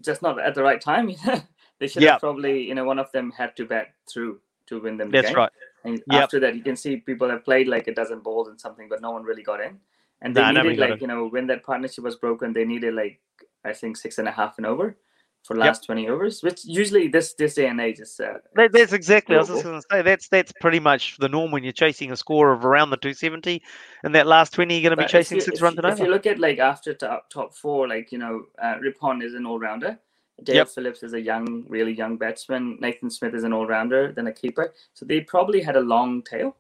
[0.02, 1.12] just not at the right time.
[1.80, 2.12] They should Yeah.
[2.12, 5.12] have probably you know one of them had to bat through to win them.
[5.12, 5.52] The That's right.
[5.84, 6.24] And Yep.
[6.24, 9.02] after that, you can see people have played like a dozen balls and something, but
[9.02, 9.80] no one really got in.
[10.22, 13.20] And they Nah, needed like you know when that partnership was broken, they needed like
[13.66, 14.96] I think six and a half and over
[15.44, 18.20] for last 20 overs, which usually this this day and age is.
[18.20, 19.36] Uh, That, that's exactly.
[19.36, 22.12] I was just going to say that's that's pretty much the norm when you're chasing
[22.12, 23.62] a score of around the 270,
[24.04, 25.94] and that last 20 you're going to be chasing you- six if runs you, and
[25.94, 29.34] If you look at like after top, top four, like you know, uh, Rippon is
[29.34, 30.00] an all rounder.
[30.42, 30.70] Dale Yep.
[30.70, 32.78] Phillips is a young, really young batsman.
[32.82, 34.74] Nathan Smith is an all rounder, then a keeper.
[34.94, 36.56] So they probably had a long tail,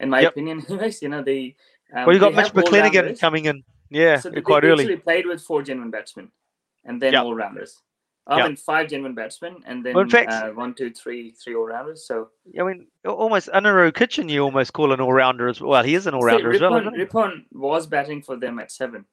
[0.00, 0.30] in my Yep.
[0.32, 0.64] opinion.
[0.68, 1.56] Anyways, you know they.
[1.94, 3.64] Um, well, you got Mitch McClenaghan coming in.
[3.90, 4.84] Yeah, So they, quite they early.
[4.84, 6.30] actually played with four genuine batsmen,
[6.84, 7.24] and then Yep.
[7.24, 7.80] all rounders.
[8.28, 8.46] I Yep.
[8.48, 11.66] mean, five genuine batsmen, and then Well, in fact- uh, one, two, three, three all
[11.66, 12.04] rounders.
[12.04, 15.84] So I mean, al- almost Anaru Kitchen, you almost call an all rounder as well.
[15.84, 16.82] He is an all rounder as well?
[16.90, 19.04] Rippon was batting for them at seven.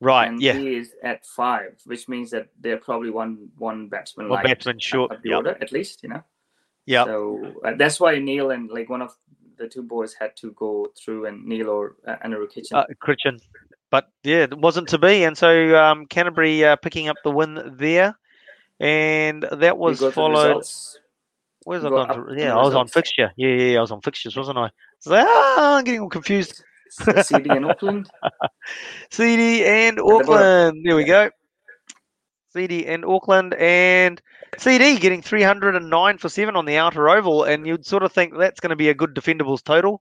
[0.00, 0.28] Right.
[0.28, 0.52] and Yeah.
[0.52, 5.10] he is at five, which means that they're probably one one batsman One batsman short.
[5.12, 5.36] of the Yeah.
[5.36, 6.22] order at least, you know.
[6.84, 7.04] Yeah.
[7.04, 9.16] So uh, that's why Neil and like one of
[9.56, 12.76] the two boys had to go through, and Neil or uh, Anaru Kitchen.
[12.76, 13.40] uh, Kitchen.
[13.90, 17.76] But yeah, it wasn't to be, and so um, Canterbury uh, picking up the win
[17.78, 18.18] there,
[18.80, 20.64] and that was go to the followed.
[21.64, 22.08] Where's I gone?
[22.28, 23.32] To, yeah, I was on fixture.
[23.36, 24.70] Yeah, yeah, yeah, I was on fixtures, wasn't I?
[25.08, 26.62] Ah, I'm getting all confused.
[27.22, 28.10] CD in Auckland.
[29.10, 30.00] CD and.
[30.00, 30.84] Auckland.
[30.84, 31.30] There we go.
[32.52, 34.20] CD and Auckland and
[34.56, 38.60] CD getting 309 for seven on the outer oval, and you'd sort of think that's
[38.60, 40.00] going to be a good defendables total.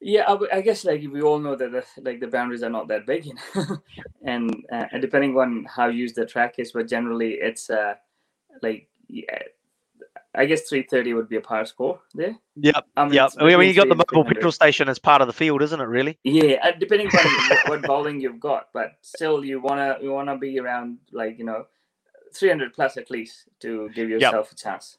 [0.00, 3.06] Yeah, I guess like we all know that the, like the boundaries are not that
[3.06, 3.78] big, you know,
[4.24, 7.94] and uh, and depending on how used the track is, but generally it's uh
[8.62, 9.38] like yeah,
[10.36, 12.36] I guess three thirty would be a par score there.
[12.56, 13.30] Yep, I mean, yep.
[13.38, 15.84] I mean, you got the mobile petrol station as part of the field, isn't it?
[15.84, 16.18] Really?
[16.24, 20.36] Yeah, uh, depending on what, what bowling you've got, but still you wanna you wanna
[20.36, 21.66] be around like you know,
[22.34, 24.98] three hundred plus at least to give yourself a chance.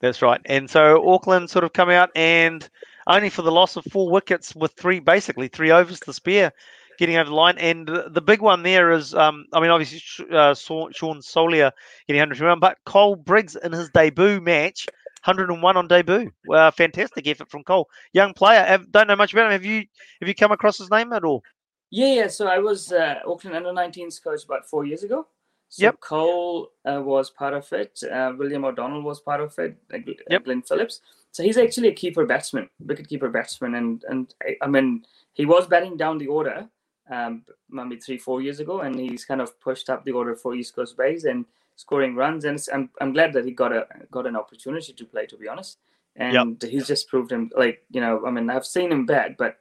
[0.00, 0.40] That's right.
[0.46, 2.68] And so Auckland sort of come out and
[3.06, 6.52] only for the loss of four wickets with three, basically three overs to spare,
[7.00, 7.56] getting over the line.
[7.58, 11.72] And the, big one there is, um, I mean, obviously uh, Sean Solia
[12.06, 14.86] getting 101, but Cole Briggs in his debut match,
[15.24, 16.30] 101 on debut.
[16.46, 18.62] Well, fantastic effort from Cole, young player.
[18.62, 19.52] Have, don't know much about him.
[19.52, 19.84] Have you
[20.20, 21.42] have you come across his name at all?
[21.90, 22.26] Yeah, yeah.
[22.28, 25.26] So I was uh, Auckland under 19s coach about four years ago.
[25.70, 26.00] So Yep.
[26.00, 27.98] Cole uh, was part of it.
[28.02, 29.76] Uh, William O'Donnell was part of it.
[29.92, 30.44] Uh, uh, Yep.
[30.44, 31.00] Glenn Phillips.
[31.32, 35.46] So he's actually a keeper batsman, wicket keeper batsman, and and I, I mean he
[35.46, 36.68] was batting down the order,
[37.10, 40.54] um, maybe three four years ago, and he's kind of pushed up the order for
[40.54, 41.44] East Coast Bays and
[41.76, 42.44] scoring runs.
[42.44, 45.26] And I'm I'm glad that he got a got an opportunity to play.
[45.26, 45.78] To be honest,
[46.16, 49.56] and he's just proved him like you know I mean I've seen him bat, but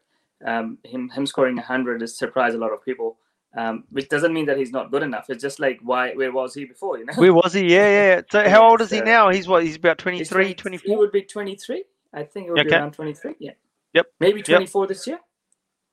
[0.45, 3.17] um, him him scoring 100 has surprised a lot of people.
[3.57, 5.25] Um, which doesn't mean that he's not good enough.
[5.29, 6.99] It's just like why where was he before?
[6.99, 7.73] You know, Where was he?
[7.73, 8.21] Yeah, yeah.
[8.31, 9.31] So how old is he now?
[9.31, 9.63] He's what?
[9.63, 10.87] He's about He's 23, 20 24?
[10.87, 11.83] He would be 23.
[12.13, 13.37] I think it would be around 23.
[13.39, 13.51] Yeah.
[13.93, 14.05] Yep.
[14.19, 15.19] Maybe 24 this year.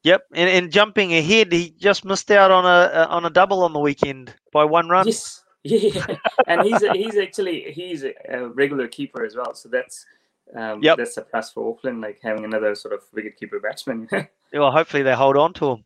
[0.06, 3.72] Yep, and, and jumping ahead, he just missed out on a on a double on
[3.72, 5.06] the weekend by one run.
[5.06, 5.42] Yes.
[5.68, 6.06] Yeah.
[6.46, 8.14] and he's a, he's actually he's a,
[8.50, 9.52] regular keeper as well.
[9.52, 10.06] So that's
[10.54, 10.98] um, Yep.
[10.98, 14.08] that's a plus for Auckland, like having another sort of wicket keeper batsman.
[14.52, 15.84] Well, hopefully they hold on to him.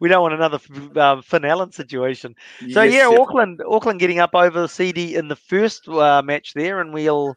[0.00, 0.58] we don't want another
[1.00, 2.34] um, Finn Allen situation.
[2.68, 3.20] So Yes, yeah, yes.
[3.20, 7.36] Auckland, Auckland getting up over the CD in the first uh, match there, and we'll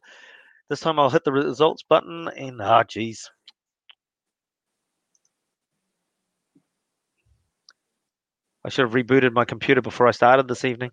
[0.70, 3.30] this time I'll hit the results button, and ah, geez.
[8.66, 10.92] I should have rebooted my computer before I started this evening.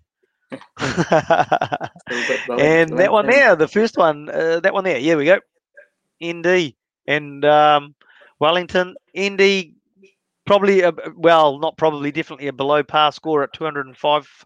[0.78, 1.90] Still got
[2.48, 4.98] Wellington- and that one there, the first one, uh, that one there.
[4.98, 5.38] Yeah, we go.
[6.24, 6.74] ND
[7.06, 7.94] and um,
[8.40, 8.96] Wellington.
[9.18, 9.74] ND
[10.46, 14.44] probably, a, well, not probably, definitely a below par score at 205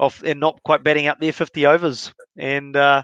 [0.00, 2.12] off, and not quite batting out there, 50 overs.
[2.36, 3.02] And uh,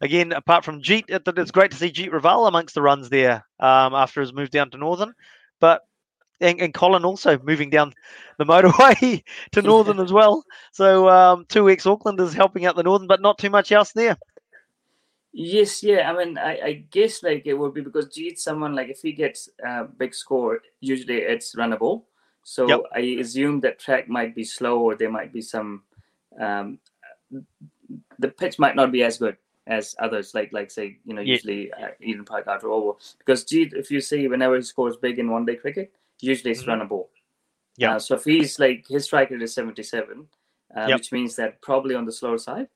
[0.00, 3.44] again, apart from Jeet, it, it's great to see Jeet Raval amongst the runs there
[3.58, 5.12] um, after his move down to Northern.
[5.60, 5.82] But
[6.40, 7.94] and, and Colin also moving down
[8.38, 9.22] the motorway
[9.52, 10.44] to Northern as well.
[10.72, 14.16] So um, two ex Aucklanders helping out the Northern, but not too much else there.
[15.32, 16.10] Yes, yeah.
[16.10, 19.12] I mean, I, I guess like it would be because Jeet's someone like if he
[19.12, 22.02] gets a big score, usually it's runnable.
[22.42, 22.80] So Yep.
[22.94, 25.82] I assume that track might be slow, or there might be some.
[26.40, 26.78] Um,
[28.18, 31.34] the pitch might not be as good as others, like like say you know Yeah.
[31.34, 35.18] usually uh, Eden Park Outer Oval, because Jeet, if you see whenever he scores big
[35.20, 36.68] in one day cricket, usually it's Mhm.
[36.88, 37.08] runnable.
[37.76, 37.96] Yeah.
[37.96, 40.28] Uh, so if he's like his strike rate is seventy seven,
[40.76, 40.98] uh, Yep.
[40.98, 42.68] which means that probably on the slower side.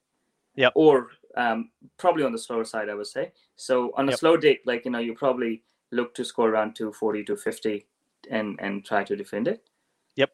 [0.54, 0.70] Yeah.
[0.74, 3.32] Or um, probably on the slower side, I would say.
[3.56, 4.18] So on a Yep.
[4.20, 7.86] slow day, like you know, you probably look to score around 240 to 50
[8.30, 9.68] and and try to defend it
[10.16, 10.30] Yep,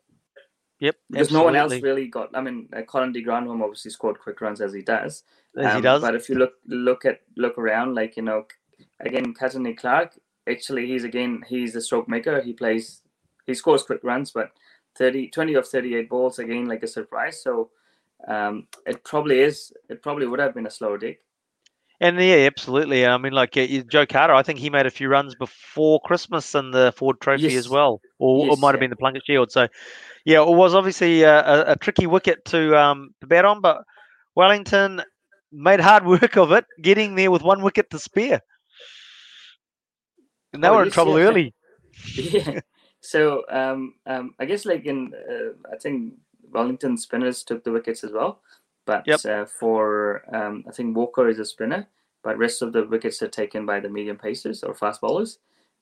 [0.78, 0.96] Yep.
[1.10, 2.34] because no one else really got.
[2.36, 5.24] I mean, uh, Colin de Grandhomme obviously scored quick runs as he does.
[5.56, 6.00] as he Um, does.
[6.02, 8.46] But if you look look at look around, like you know,
[9.00, 10.16] again, Katene Clarke.
[10.48, 12.40] Actually, he's again he's a stroke maker.
[12.40, 13.02] He plays,
[13.46, 14.50] he scores quick runs, but
[14.96, 17.42] 30, 20 of 38 balls again, like a surprise.
[17.42, 17.70] So
[18.26, 19.72] um, it probably is.
[19.88, 21.18] It probably would have been a slower day.
[22.02, 23.06] And yeah, absolutely.
[23.06, 26.54] I mean, like uh, Joe Carter, I think he made a few runs before Christmas
[26.54, 27.56] in the Ford Trophy Yes.
[27.56, 28.80] as well, or Yes, it might have yeah.
[28.80, 29.52] been the Plunkett Shield.
[29.52, 29.68] So,
[30.24, 33.82] yeah, it was obviously a, a, a tricky wicket to um, to bat on, but
[34.34, 35.02] Wellington
[35.52, 38.40] made hard work of it, getting there with one wicket to spare.
[40.52, 41.26] And they Oh, were in trouble yeah.
[41.28, 41.54] early.
[42.16, 42.60] yeah.
[43.00, 46.14] So um, um, I guess like in uh, I think
[46.52, 48.40] Wellington spinners took the wickets as well,
[48.86, 49.20] but Yep.
[49.24, 51.88] uh, for um, I think Walker is a spinner,
[52.22, 55.38] but rest of the wickets are taken by the medium pacers or fast bowlers.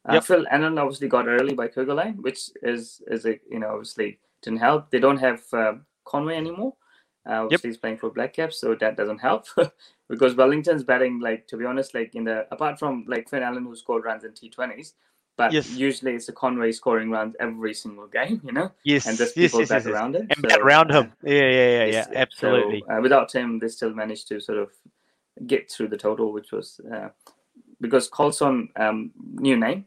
[0.08, 0.24] Uh, Yep.
[0.24, 4.60] Finn Allen obviously got early by Kuggeleijn, which is is a you know obviously didn't
[4.60, 4.90] help.
[4.90, 6.74] They don't have uh, Conway anymore.
[7.26, 9.46] Uh, obviously, he's playing for Black Caps, so that doesn't help
[10.08, 13.64] because Wellington's batting like to be honest, like in the apart from like Finn Allen
[13.64, 14.94] who scored runs in T20s,
[15.36, 15.70] but Yes.
[15.70, 19.60] usually it's a Conway scoring runs every single game, you know, Yes, and yes, people
[19.60, 19.94] yes, yes, yes.
[19.94, 20.26] around him.
[20.30, 21.12] And bat around him.
[21.22, 22.82] Yeah, yeah, yeah, yeah, absolutely.
[22.86, 24.70] So, uh, without him, they still managed to sort of
[25.46, 27.08] get through the total, which was uh,
[27.80, 29.84] because Colson, um, new name,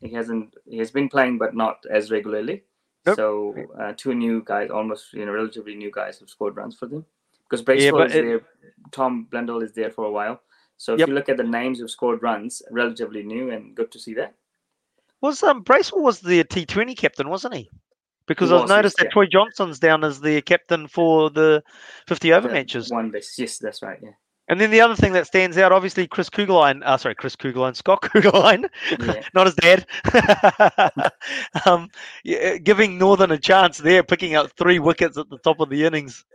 [0.00, 2.62] he hasn't he has been playing, but not as regularly.
[3.06, 3.16] Nope.
[3.16, 6.86] So uh, two new guys, almost you know, relatively new guys, have scored runs for
[6.86, 7.04] them.
[7.48, 8.40] Because Yeah, Bracewell but is it- there,
[8.92, 10.40] Tom Blundell is there for a while.
[10.78, 11.08] So if Yep.
[11.08, 14.34] you look at the names who've scored runs, relatively new and good to see that.
[15.20, 17.70] Was um Bracewell was the T Twenty captain, wasn't he?
[18.26, 19.10] Because He I've was, yes, noticed that yeah.
[19.10, 21.62] Troy Johnson's down as the captain for the
[22.08, 22.90] fifty over The matches.
[22.90, 23.98] One base, yes, that's right.
[24.02, 24.10] Yeah,
[24.52, 26.82] And then the other thing that stands out, obviously, Chris Kuggeleijn.
[26.84, 28.68] Uh, sorry, Chris Kuggeleijn, Scott Kuggeleijn,
[29.00, 29.22] Yeah.
[29.34, 29.86] not his dad.
[31.64, 31.88] um,
[32.22, 35.84] yeah, giving Northern a chance there, picking up three wickets at the top of the
[35.86, 36.26] innings.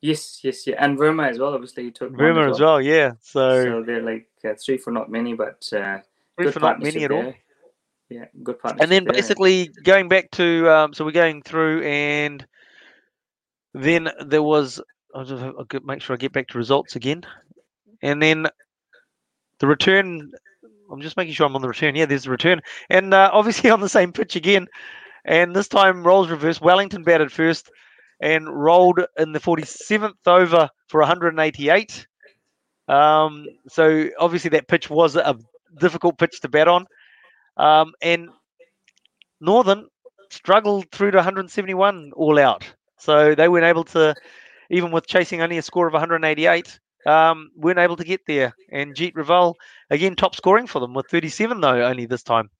[0.00, 1.52] yes, yes, yeah, and Verma as well.
[1.52, 3.12] Obviously, he took Verma as well, yeah.
[3.20, 5.98] So, So they're like uh, three for not many, but uh,
[6.36, 7.34] three good for not many at all.
[8.08, 8.84] Yeah, good partnership.
[8.84, 9.12] and then there.
[9.12, 12.46] basically going back to um, so we're going through and
[13.74, 14.80] then there was
[15.14, 17.24] I'll just I'll get, make sure I get back to results again.
[18.02, 18.46] And then
[19.60, 20.32] the return
[20.90, 21.96] I'm just making sure I'm on the return.
[21.96, 22.60] Yeah there's the return.
[22.90, 24.66] And uh, obviously on the same pitch again.
[25.24, 26.60] And this time rolls reversed.
[26.60, 27.70] Wellington batted first
[28.20, 32.06] and rolled in the 47th over for 188
[32.88, 35.36] um, so obviously that pitch was a
[35.78, 36.86] difficult pitch to bat on.
[37.56, 38.28] Um, and
[39.40, 39.88] Northern
[40.30, 42.64] struggled through to 171 all out.
[42.98, 44.14] So they weren't able to,
[44.70, 48.54] even with chasing only a score of 188, um, weren't able to get there.
[48.70, 49.54] And Jeet Raval,
[49.90, 52.50] again, top scoring for them with 37, though, only this time.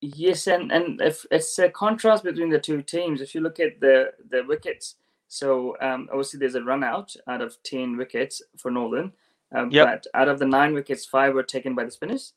[0.00, 3.20] yes, and and if it's a contrast between the two teams.
[3.20, 4.96] If you look at the the wickets,
[5.28, 9.12] so um, obviously there's a run out out of ten wickets for Northern,
[9.54, 9.86] um, Yep.
[9.86, 12.32] but out of the nine wickets, five were taken by the spinners.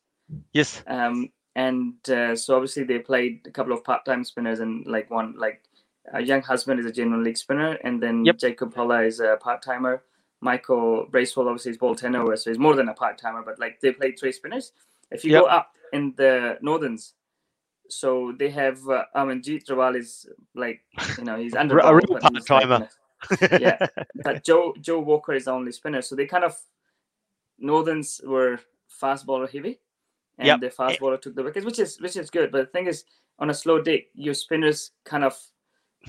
[0.54, 0.84] Yes.
[0.88, 5.34] Um, and uh, so obviously they played a couple of part-time spinners and like one
[5.38, 5.62] like
[6.14, 8.38] a Younghusband is a general leg spinner and then Yep.
[8.40, 10.04] Jakob Bhula is a part-timer.
[10.42, 13.80] Michael Bracewell obviously is ball 10 over, so he's more than a part-timer, but like
[13.82, 14.72] they play three spinners.
[15.12, 17.14] If you go up in the Northerns,
[17.90, 20.82] so they have uh, I mean Jeet Raval is like
[21.18, 22.90] you know he's under A real part-timer.
[23.60, 23.78] yeah,
[24.24, 26.02] but Joe Joe Walker is the only spinner.
[26.02, 26.56] So they kind of
[27.60, 29.80] Northerns were fast bowler heavy,
[30.38, 30.60] and Yep.
[30.62, 32.52] the fast bowler took the wickets, which is which is good.
[32.52, 33.06] But the thing is,
[33.40, 35.38] on a slow day, your spinners kind of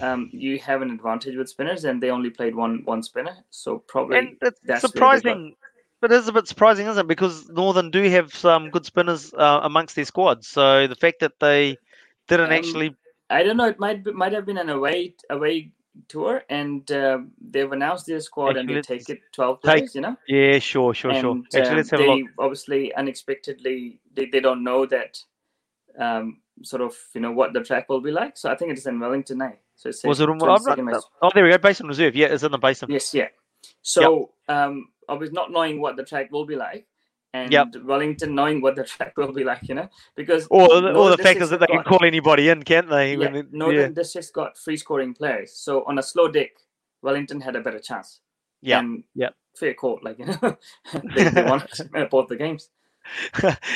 [0.00, 3.78] um, you have an advantage with spinners, and they only played one one spinner, so
[3.78, 5.56] probably and it's that's where they got- surprising.
[6.02, 7.09] But it is a bit surprising, isn't it?
[7.09, 10.44] Because Northern do have some good spinners uh, amongst their squad.
[10.44, 11.78] So the fact that they
[12.28, 12.94] didn't Um, actually
[13.30, 13.66] I don't know.
[13.68, 15.72] It might be, might have been an away away
[16.09, 19.94] tour, and uh, they've announced their squad, and they take it twelve take- players.
[19.94, 20.16] You know.
[20.28, 21.42] Yeah, sure, sure, sure.
[21.54, 22.30] Actually, um, let's have a they look.
[22.38, 25.18] obviously unexpectedly they, they don't know that
[25.98, 28.37] um, sort of you know what the track will be like.
[28.37, 29.54] So I think it is in Wellington now.
[29.76, 30.28] So it says Was it?
[30.30, 31.58] On, 22nd oh, oh, there we go.
[31.58, 32.16] Basin Reserve.
[32.16, 32.90] Yeah, it's in the basin.
[32.90, 33.28] Yes, yeah.
[33.82, 36.86] So um, I was not knowing what the track will be like,
[37.34, 37.76] and Yep.
[37.84, 41.18] Wellington knowing what the track will be like, you know, because Or, the- or the
[41.18, 43.16] fact is that they have can got- call anybody in, can't they?
[43.16, 45.52] yeah, they- Northern yeah, Districts got free scoring players.
[45.56, 46.50] So on a slow deck,
[47.02, 48.20] Wellington had a better chance.
[48.62, 48.82] yeah.
[49.14, 49.34] Yep.
[49.58, 50.56] fair court, like you know,
[51.14, 51.62] they, they won
[52.10, 52.70] both the games.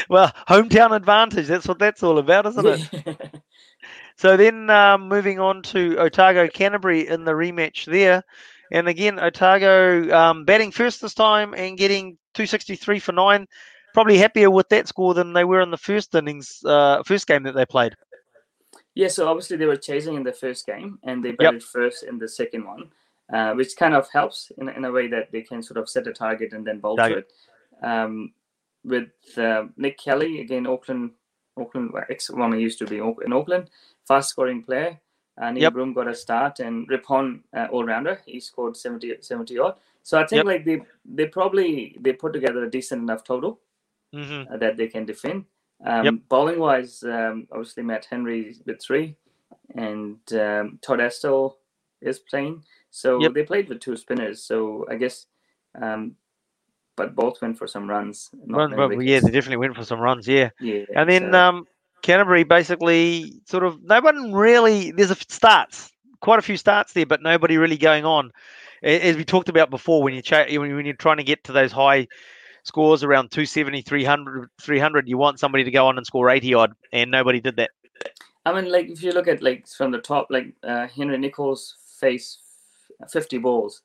[0.09, 1.47] well, hometown advantage.
[1.47, 3.41] That's what that's all about, isn't it?
[4.21, 8.23] So then um, moving on to Otago Canterbury in the rematch there.
[8.71, 13.47] And again, Otago um, batting first this time and getting 263 for nine.
[13.95, 17.45] Probably happier with that score than they were in the first innings, uh, first game
[17.45, 17.95] that they played.
[18.95, 22.19] Yeah, so obviously they were chasing in the first game and they batted first in
[22.19, 22.91] the second one,
[23.33, 26.07] uh, which kind of helps in, in a way that they can sort of set
[26.07, 27.33] a target and then bowl to it.
[27.83, 28.35] Um,
[28.85, 29.09] with
[29.39, 31.13] uh, Nick Kelly, again, Auckland,
[31.57, 33.71] Auckland, well, ex one used to be in Auckland,
[34.11, 34.99] fast scoring player.
[35.37, 35.73] And Yep.
[35.75, 38.21] Broom got a start, and Rippon uh, all rounder.
[38.27, 39.75] He scored 70, 70 odd.
[40.03, 40.47] So I think Yep.
[40.53, 40.83] like they
[41.19, 43.61] they probably they put together a decent enough total
[44.13, 45.45] hmm uh, that they can defend.
[45.87, 46.15] Um, Yep.
[46.29, 49.17] Bowling wise, um, obviously Matt Henry with three,
[49.77, 51.55] and um, Todd Astle
[52.11, 52.63] is playing.
[52.91, 53.33] So Yep.
[53.35, 54.43] they played with two spinners.
[54.43, 55.27] So I guess,
[55.81, 56.17] um,
[56.97, 58.29] but both went for some runs.
[58.47, 60.27] not Run, well, yeah, they definitely went for some runs.
[60.27, 60.51] Yeah.
[60.61, 60.85] yeah.
[60.97, 61.57] And then so- um,
[62.03, 64.91] Canterbury basically sort of no one really.
[64.91, 65.91] There's a starts,
[66.21, 68.31] quite a few starts there, but nobody really going on.
[68.83, 71.73] As we talked about before, when you cha- when you're trying to get to those
[71.73, 72.07] high
[72.63, 76.73] scores around 270, 300, 300, you want somebody to go on and score 80 odd,
[76.93, 77.71] and nobody did that.
[78.47, 81.77] I mean, like if you look at like from the top, like uh, Henry Nicholls
[81.99, 82.39] face
[83.11, 83.83] fifty balls.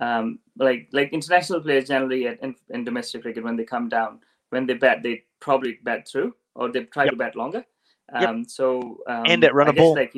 [0.00, 4.20] Um, like like international players generally at, in, in domestic cricket when they come down
[4.50, 7.12] when they bat they probably bat through or they try Yep.
[7.12, 7.64] to bat longer.
[8.12, 8.28] Yep.
[8.28, 9.94] Um, so um, And at run a ball.
[9.94, 10.14] Like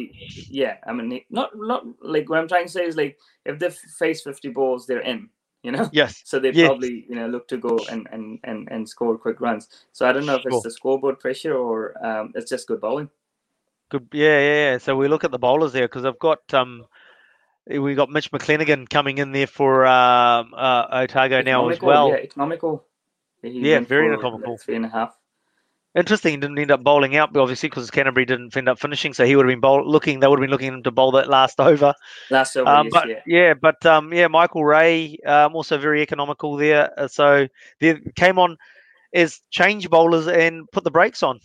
[0.48, 3.70] yeah, I mean not not like what I'm trying to say is like if they
[3.70, 5.28] face fifty balls they're in.
[5.62, 5.90] You know.
[5.92, 6.22] Yes.
[6.24, 6.68] So they Yes.
[6.68, 9.68] probably you know look to go and, and, and, and score quick runs.
[9.92, 13.10] So I don't know if it's the scoreboard pressure or um, it's just good bowling.
[13.90, 14.08] Good.
[14.12, 14.78] Yeah, yeah, yeah.
[14.78, 16.86] So we look at the bowlers there because I've got um,
[17.66, 22.08] we got Mitch McClenaghan coming in there for um, uh, Otago now as well.
[22.08, 22.84] Yeah, economical.
[23.42, 24.52] He Yeah, very economical.
[24.52, 25.16] like, three and a half.
[25.96, 29.26] Interesting, he didn't end up bowling out, obviously because Canterbury didn't end up finishing, so
[29.26, 30.20] he would have been bowl- looking.
[30.20, 31.92] They would have been looking to bowl that last over.
[32.30, 33.20] Last over, Um, yes, but yeah.
[33.26, 36.92] yeah, but um, yeah, Michael Rae um, also very economical there.
[36.98, 37.48] Uh, so
[37.80, 38.56] they came on
[39.12, 41.40] as change bowlers and put the brakes on.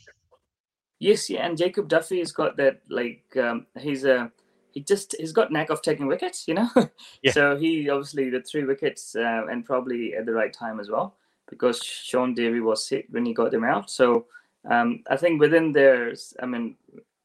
[1.00, 4.32] Yes, yeah, and Jacob Duffy has got that like um, he's a
[4.74, 6.70] he just he's got knack of taking wickets, you know.
[7.24, 7.32] Yeah.
[7.32, 11.18] So he obviously the three wickets uh, and probably at the right time as well
[11.50, 13.90] because Sean Davey was hit when he got them out.
[13.90, 14.26] So
[14.70, 16.76] um, I think within theirs, I mean,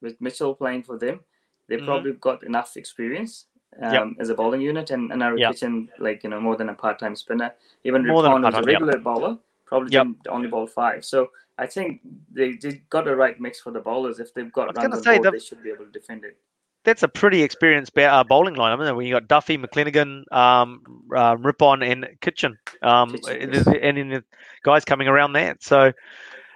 [0.03, 1.21] with Mitchell playing for them,
[1.69, 1.87] they Mhm.
[1.87, 3.47] probably got enough experience.
[3.81, 4.07] Um, Yep.
[4.19, 5.53] as a bowling unit and, and our Yep.
[5.53, 7.55] kitchen like you know more than a part-time spinner
[7.85, 8.81] even More than a was a part-time, yep.
[8.81, 10.07] regular bowler probably Yep.
[10.29, 12.01] only bowl five so I think
[12.33, 14.19] they did got the right mix for the bowlers.
[14.19, 16.37] If they've got runs on board, they should be able to defend it.
[16.85, 18.97] That's a pretty experienced uh, bowling line, isn't it?
[18.97, 20.81] When you got Duffy, McClenaghan, um,
[21.15, 24.25] uh, Rippon, and Kitchen, um, Kitchen, and then the
[24.65, 25.63] guys coming around that.
[25.63, 25.93] So,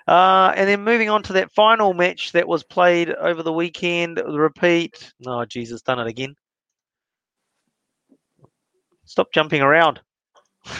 [0.08, 4.16] uh, and then moving on to that final match that was played over the weekend,
[4.16, 5.12] the repeat.
[5.26, 6.34] Oh, Jesus, done it again.
[9.04, 10.00] Stop jumping around.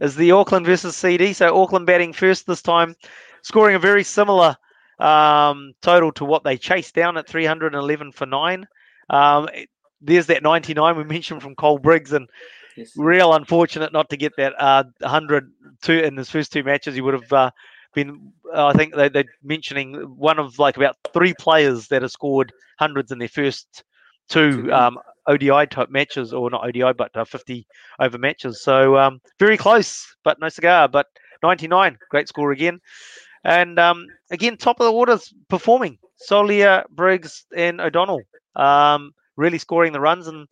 [0.00, 1.32] Is the Auckland versus CD.
[1.32, 2.94] So Auckland batting first this time,
[3.42, 4.56] scoring a very similar
[4.98, 8.66] um, total to what they chased down at 311 for nine.
[9.10, 9.68] Um, it-
[10.02, 12.28] there's that 99 we mentioned from Cole Briggs, and
[12.76, 12.92] Yes.
[12.94, 16.94] real unfortunate not to get that uh, 100 two in his first two matches.
[16.94, 17.50] He would have uh,
[17.94, 22.52] been, I think they, they're mentioning one of like about three players that have scored
[22.78, 23.82] hundreds in their first
[24.28, 24.72] two Two.
[24.74, 27.66] um, ODI type matches, or not ODI, but uh, 50
[27.98, 28.60] over matches.
[28.62, 30.86] So um, very close, but no cigar.
[30.86, 31.06] But
[31.42, 32.78] 99, great score again.
[33.46, 35.98] And um, again, top of the orders performing.
[36.28, 38.22] Solia, Briggs, and O'Donnell
[38.56, 40.26] um, really scoring the runs.
[40.26, 40.48] And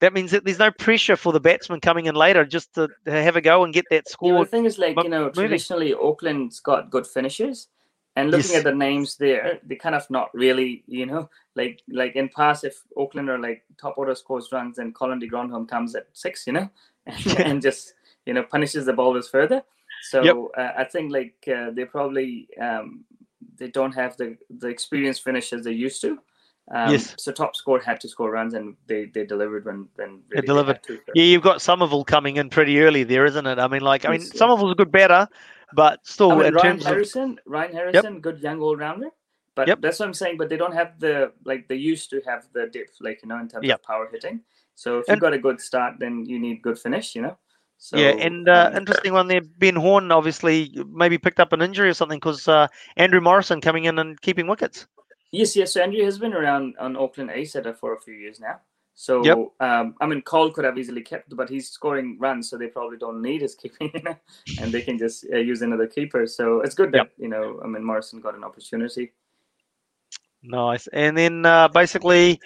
[0.00, 3.10] that means that there's no pressure for the batsman coming in later just to, to
[3.10, 4.34] have a go and get that score.
[4.34, 5.44] Yeah, the thing is, like mo- you know, moving.
[5.44, 7.68] traditionally Auckland's got good finishes,
[8.16, 8.58] and looking Yes.
[8.58, 12.64] at the names there, they kind of not really, you know, like like in past,
[12.64, 16.46] if Auckland are like top order scores runs, and Colin de Grandhomme comes at six,
[16.46, 16.68] you know,
[17.06, 17.94] and, and just
[18.26, 19.62] you know punishes the bowlers further.
[20.10, 23.04] So uh, I think like uh, they probably um,
[23.58, 26.18] they don't have the the experienced finishes they used to.
[26.74, 27.14] Um, Yes.
[27.18, 30.46] So top score had to score runs, and they they delivered when when They really
[30.46, 30.76] delivered.
[30.76, 30.98] had to.
[31.14, 33.58] Yeah, you've got Somerville coming in pretty early there, isn't it?
[33.58, 34.38] I mean, like, I mean, Yes, yeah.
[34.40, 35.28] Somerville's a good batter,
[35.74, 39.10] but still, I mean, in Ryan terms of Harrison, Ryan Harrison, good young all rounder.
[39.54, 39.80] But Yep.
[39.80, 40.36] that's what I'm saying.
[40.38, 43.38] But they don't have the like they used to have the depth, like you know,
[43.38, 43.78] in terms Yep.
[43.80, 44.40] of power hitting.
[44.74, 47.38] So if you've And- got a good start, then you need good finish, you know.
[47.78, 49.40] So yeah, and uh, um, interesting one there.
[49.42, 52.66] Ben Horne obviously maybe picked up an injury or something because uh,
[52.96, 54.86] Andrew Morrison coming in and keeping wickets.
[55.32, 55.74] yes, yes.
[55.74, 58.60] So Andrew has been around on Auckland A setter for a few years now.
[58.94, 59.36] So Yep.
[59.60, 62.96] um, I mean, Cole could have easily kept, but he's scoring runs, so they probably
[62.96, 64.16] don't need his keeping, you know,
[64.58, 66.26] and they can just uh, use another keeper.
[66.26, 67.12] So it's good that Yep.
[67.18, 69.12] you know, I mean, Morrison got an opportunity.
[70.42, 70.86] Nice.
[70.88, 72.40] And then uh, basically,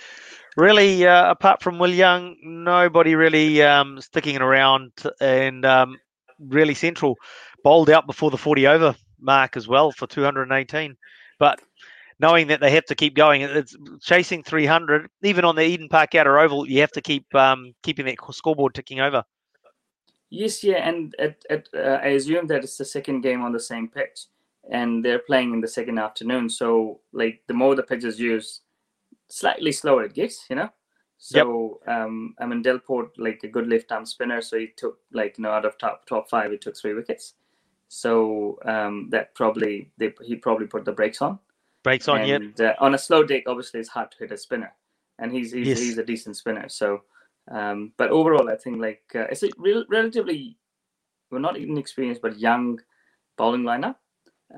[0.57, 5.99] really, uh, apart from Will Young, nobody really um, sticking it around and um,
[6.39, 7.17] really central.
[7.63, 10.97] Bowled out before the 40 over mark as well for 218.
[11.39, 11.61] But
[12.19, 15.09] knowing that they have to keep going, it's chasing 300.
[15.23, 18.75] Even on the Eden Park Outer Oval, you have to keep um, keeping that scoreboard
[18.75, 19.25] ticking over.
[20.31, 24.27] Yes, yeah, and uh, I assume that it's the second game on the same pitch,
[24.71, 26.49] and they're playing in the second afternoon.
[26.49, 28.61] So, like, the more the pitch is used,
[29.31, 30.71] slightly slower it gets, you know.
[31.19, 31.97] So yep.
[31.97, 35.43] um, I mean Delport like a good left arm spinner, so he took like you
[35.43, 37.35] know out of top top five, he took three wickets.
[37.89, 41.39] So um, that probably they, he probably put the brakes on.
[41.83, 42.71] Brakes on, and, yeah.
[42.71, 44.73] Uh, on a slow deck, obviously it's hard to hit a spinner,
[45.19, 45.79] and he's he's, yes.
[45.79, 46.69] he's a decent spinner.
[46.69, 47.03] So,
[47.51, 50.57] um, but overall, I think like uh, it's a re- relatively,
[51.31, 52.81] well, not inexperienced, but young
[53.37, 53.97] bowling lineup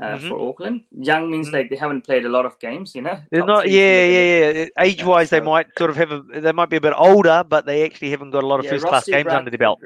[0.00, 0.28] uh, mm-hmm.
[0.28, 0.84] for Auckland.
[0.98, 1.56] Young means mm-hmm.
[1.56, 3.20] like they haven't played a lot of games, you know.
[3.30, 4.66] They're not, yeah, yeah, yeah.
[4.78, 7.44] Age wise, so, they might sort of have a, they might be a bit older,
[7.46, 9.80] but they actually haven't got a lot of yeah, first class games under their belt.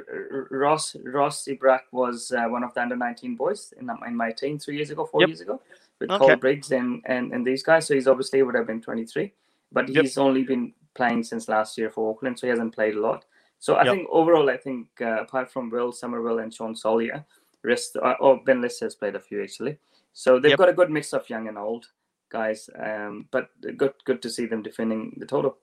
[0.50, 4.30] Ross Ross ter Braak was uh, one of the under nineteen boys in, in my
[4.30, 5.28] team three years ago, four yep.
[5.28, 5.60] years ago,
[5.98, 6.26] with okay.
[6.26, 7.86] Cole Briggs and, and and these guys.
[7.86, 9.32] So he's obviously would have been twenty three,
[9.72, 13.00] but he's only been playing since last year for Auckland, so he hasn't played a
[13.00, 13.24] lot.
[13.58, 13.94] So I yep.
[13.94, 17.24] think overall, I think uh, apart from Will Somerville and Sean Solia,
[17.64, 19.78] rest uh, oh Ben Liss has played a few actually.
[20.18, 20.58] So they've yep.
[20.58, 21.84] got a good mix of young and old
[22.30, 25.58] guys, um, but good good to see them defending the total.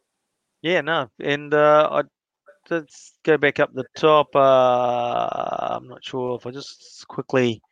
[0.62, 2.04] Yeah, no, and uh, I,
[2.70, 4.36] let's go back up the top.
[4.36, 5.28] Uh,
[5.76, 7.64] I'm not sure if I just quickly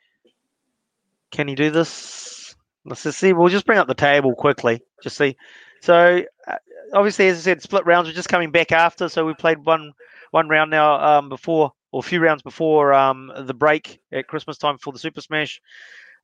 [1.29, 2.55] can you do this?
[2.84, 3.32] Let's just see.
[3.32, 4.82] We'll just bring up the table quickly.
[5.03, 5.38] Just see.
[5.82, 6.55] So uh,
[6.93, 9.07] obviously, as I said, split rounds are just coming back after.
[9.07, 9.93] So we played one
[10.32, 14.57] one round now um, before, or a few rounds before um, the break at Christmas
[14.57, 15.61] time for the Super Smash.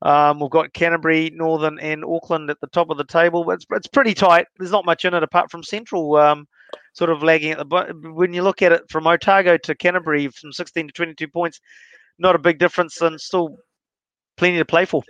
[0.01, 3.43] Um, we've got Canterbury, Northern, and Auckland at the top of the table.
[3.43, 4.47] But it's, it's pretty tight.
[4.57, 6.47] There's not much in it apart from Central, um,
[6.93, 7.65] sort of lagging at the.
[7.65, 11.59] But when you look at it from Otago to Canterbury, from 16 to 22 points,
[12.19, 13.57] not a big difference, and still
[14.37, 15.03] plenty to play for.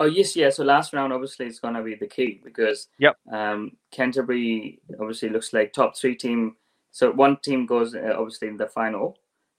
[0.00, 0.50] Oh yes, yeah.
[0.50, 3.16] So last round obviously is going to be the key because yep.
[3.32, 6.56] Um, Canterbury obviously looks like top three team.
[6.90, 9.16] So one team goes uh, obviously in the final.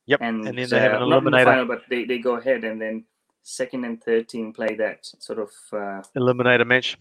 [0.08, 0.20] Yep.
[0.22, 1.40] And, and then they have an uh, eliminator.
[1.40, 3.06] The final, but they, they go ahead and then
[3.46, 6.98] second and third team play that sort of uh, eliminator match.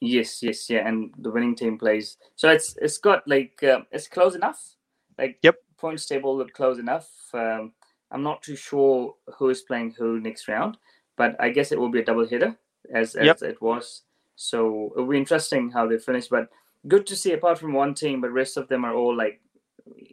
[0.00, 2.18] Yes, yes, yeah, and the winning team plays.
[2.36, 4.76] So it's it's got like uh, it's close enough.
[5.18, 7.08] Like yep, points table look close enough.
[7.32, 7.72] Um,
[8.10, 10.76] I'm not too sure who is playing who next round,
[11.16, 12.56] but I guess it will be a double hitter
[12.94, 13.42] as as yep.
[13.42, 14.02] it was.
[14.36, 16.28] So it'll be interesting how they finish.
[16.28, 16.50] But
[16.88, 19.40] good to see apart from one team, but rest of them are all like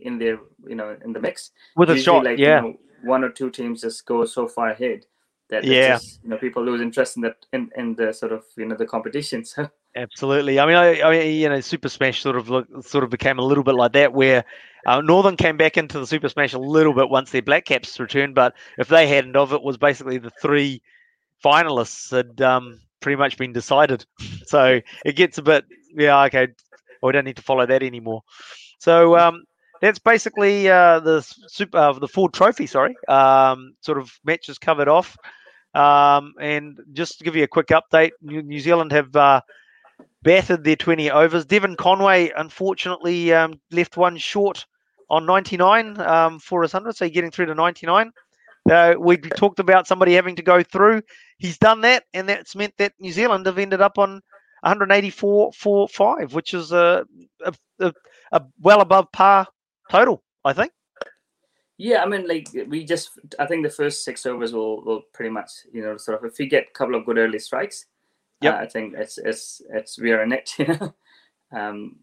[0.01, 2.23] in their you know in the mix with a shot.
[2.23, 5.05] Like, yeah, you know, one or two teams just go so far ahead
[5.53, 5.93] that yeah.
[5.93, 8.75] just, you know people lose interest in that in, in the sort of you know
[8.75, 9.55] the competitions
[9.95, 10.59] absolutely.
[10.59, 13.39] I mean I, I mean you know super smash sort of look, sort of became
[13.39, 14.43] a little bit like that where
[14.85, 17.99] uh, northern came back into the super smash a little bit once their black caps
[17.99, 20.81] returned but if they hadn't of it was basically the three
[21.43, 24.05] finalists had um, pretty much been decided.
[24.45, 26.47] So it gets a bit yeah okay
[27.01, 28.21] well, we don't need to follow that anymore.
[28.79, 29.43] So um,
[29.83, 32.65] that's basically uh, the super uh, the Ford Trophy.
[32.65, 35.17] Sorry, um, sort of matches covered off.
[35.73, 39.41] Um, and just to give you a quick update, New, New Zealand have uh,
[40.21, 41.45] battered their 20 overs.
[41.45, 44.65] Devon Conway, unfortunately, um, left one short
[45.09, 48.11] on 99 um, for his 100, so getting through to 99.
[48.71, 51.01] Uh, we talked about somebody having to go through.
[51.37, 54.21] He's done that, and that's meant that New Zealand have ended up on
[54.61, 57.05] 184 for five, which is a,
[57.45, 57.93] a, a,
[58.31, 59.47] a well above par
[59.89, 60.71] total, I think.
[61.77, 65.31] Yeah, I mean, like we just, I think the first six overs will will pretty
[65.31, 67.85] much, you know, sort of if we get a couple of good early strikes,
[68.41, 70.93] yeah, uh, I think it's it's it's we are in it, you know.
[71.51, 71.97] Um,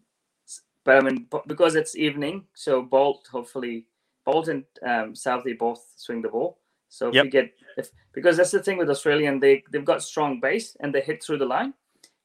[0.83, 3.85] but I mean, because it's evening, so Boult hopefully
[4.27, 6.59] Boult and um, Southee both swing the ball.
[6.89, 7.25] So if yep.
[7.25, 10.93] we get if because that's the thing with Australian, they they've got strong base and
[10.93, 11.73] they hit through the line.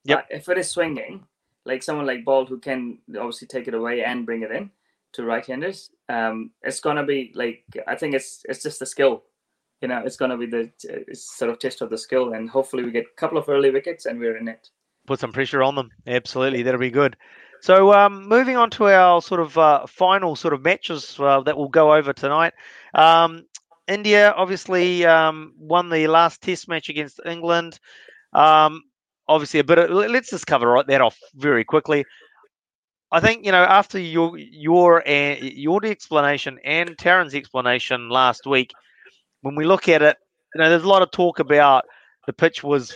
[0.04, 0.22] Yeah.
[0.30, 1.24] If it is swinging,
[1.64, 4.70] like someone like Boult who can obviously take it away and bring it in,
[5.16, 5.90] to right-handers.
[6.08, 9.24] Um, it's gonna be like I think it's it's just a skill.
[9.82, 10.70] You know, it's gonna be the
[11.12, 14.06] sort of test of the skill, and hopefully we get a couple of early wickets
[14.06, 14.68] and we're in it.
[15.06, 15.90] Put some pressure on them.
[16.06, 17.16] Absolutely, that'll be good.
[17.60, 21.56] So, um, moving on to our sort of uh, final sort of matches uh, that
[21.56, 22.52] will go over tonight.
[22.94, 23.46] Um,
[23.88, 27.78] India obviously um, won the last Test match against England.
[28.32, 28.82] Um,
[29.28, 29.78] obviously, a bit.
[29.78, 32.04] Of, let's just cover that off very quickly.
[33.16, 38.72] I think you know after your your your explanation and Taryn's explanation last week,
[39.40, 40.18] when we look at it,
[40.54, 41.86] you know, there's a lot of talk about
[42.26, 42.94] the pitch was,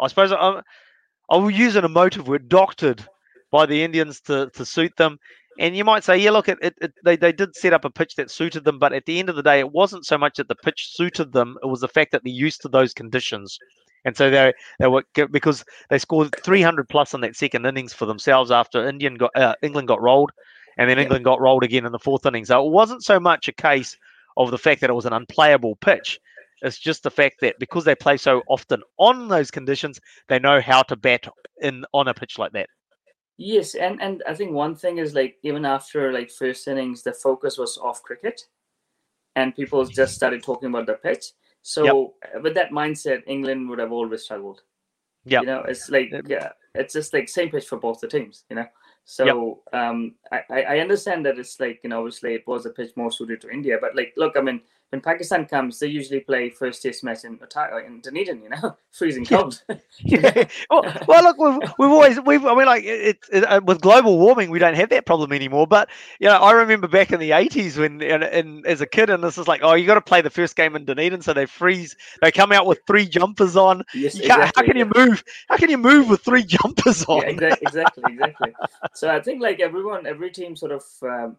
[0.00, 3.04] I suppose um, I, I will use an emotive word, doctored
[3.52, 5.18] by the Indians to to suit them.
[5.60, 8.14] And you might say, yeah, look, it, it, they, they did set up a pitch
[8.14, 10.48] that suited them, but at the end of the day, it wasn't so much that
[10.48, 13.58] the pitch suited them; it was the fact that they're used to those conditions.
[14.08, 18.06] And so they they were because they scored 300 plus in that second innings for
[18.06, 20.30] themselves after Indian got uh, England got rolled,
[20.78, 22.48] and then England got rolled again in the fourth innings.
[22.48, 23.98] So it wasn't so much a case
[24.38, 26.18] of the fact that it was an unplayable pitch.
[26.62, 30.58] It's just the fact that because they play so often on those conditions, they know
[30.58, 31.28] how to bat
[31.60, 32.70] in on a pitch like that.
[33.36, 37.12] Yes, and and I think one thing is like even after like first innings, the
[37.12, 38.40] focus was off cricket,
[39.36, 41.26] and people just started talking about the pitch.
[41.62, 42.42] So yep.
[42.42, 44.62] with that mindset, England would have always struggled.
[45.24, 48.44] Yeah, you know, it's like yeah, it's just like same pitch for both the teams.
[48.48, 48.66] You know,
[49.04, 49.80] so yep.
[49.80, 53.12] um, I I understand that it's like you know obviously it was a pitch more
[53.12, 54.60] suited to India, but like look, I mean
[54.90, 57.38] when Pakistan comes, they usually play first test match in
[57.86, 59.62] in Dunedin, you know, freezing cold.
[60.00, 60.44] yeah.
[60.70, 64.18] Well, well, look, we've, we've always we've I mean, like it, it, uh, with global
[64.18, 65.66] warming, we don't have that problem anymore.
[65.66, 69.10] But you know, I remember back in the '80s when, and, and as a kid,
[69.10, 71.34] and this is like, oh, you got to play the first game in Dunedin, so
[71.34, 71.94] they freeze.
[72.22, 73.82] They come out with three jumpers on.
[73.94, 74.84] Yes, exactly, how can yeah.
[74.84, 75.24] you move?
[75.48, 77.22] How can you move with three jumpers on?
[77.22, 78.52] Yeah, exactly, exactly, exactly.
[78.94, 81.36] so I think like everyone, every team sort of um,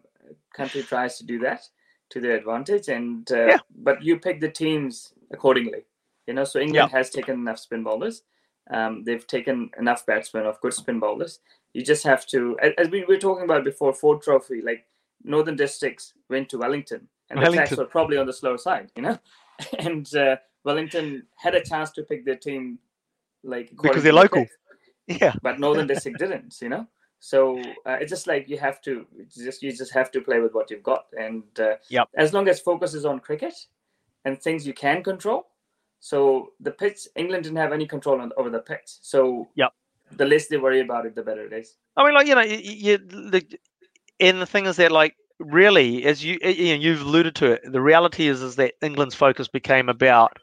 [0.52, 1.68] country tries to do that
[2.10, 3.58] to their advantage and uh, yeah.
[3.82, 5.84] but you pick the teams accordingly
[6.26, 6.44] you know?
[6.44, 6.98] So england yeah.
[6.98, 8.22] has taken enough spin bowlers.
[8.70, 11.40] Um, they've taken enough batsmen of good spin bowlers.
[11.72, 14.86] You just have to as we were talking about before ford trophy like
[15.24, 17.56] northern districts went to wellington and wellington.
[17.56, 19.18] the attacks were probably on the slower side you know?
[19.78, 22.78] And uh, wellington had a chance to pick their team
[23.42, 24.46] like because they're local.
[25.06, 25.34] yeah.
[25.42, 26.86] But northern district didn't you know
[27.20, 30.54] so uh, it's just like you have to just you just have to play with
[30.54, 32.08] what you've got, and uh, yep.
[32.16, 33.54] as long as focus is on cricket
[34.24, 35.46] and things you can control.
[36.00, 38.86] So the pitch, England didn't have any control on, over the pitch.
[39.02, 39.72] So yep.
[40.16, 41.76] the less they worry about it, the better it is.
[41.94, 43.46] I mean, like you know, you, you the,
[44.18, 47.70] and the thing is that like really, as you you know, you've alluded to it,
[47.70, 50.38] the reality is is that England's focus became about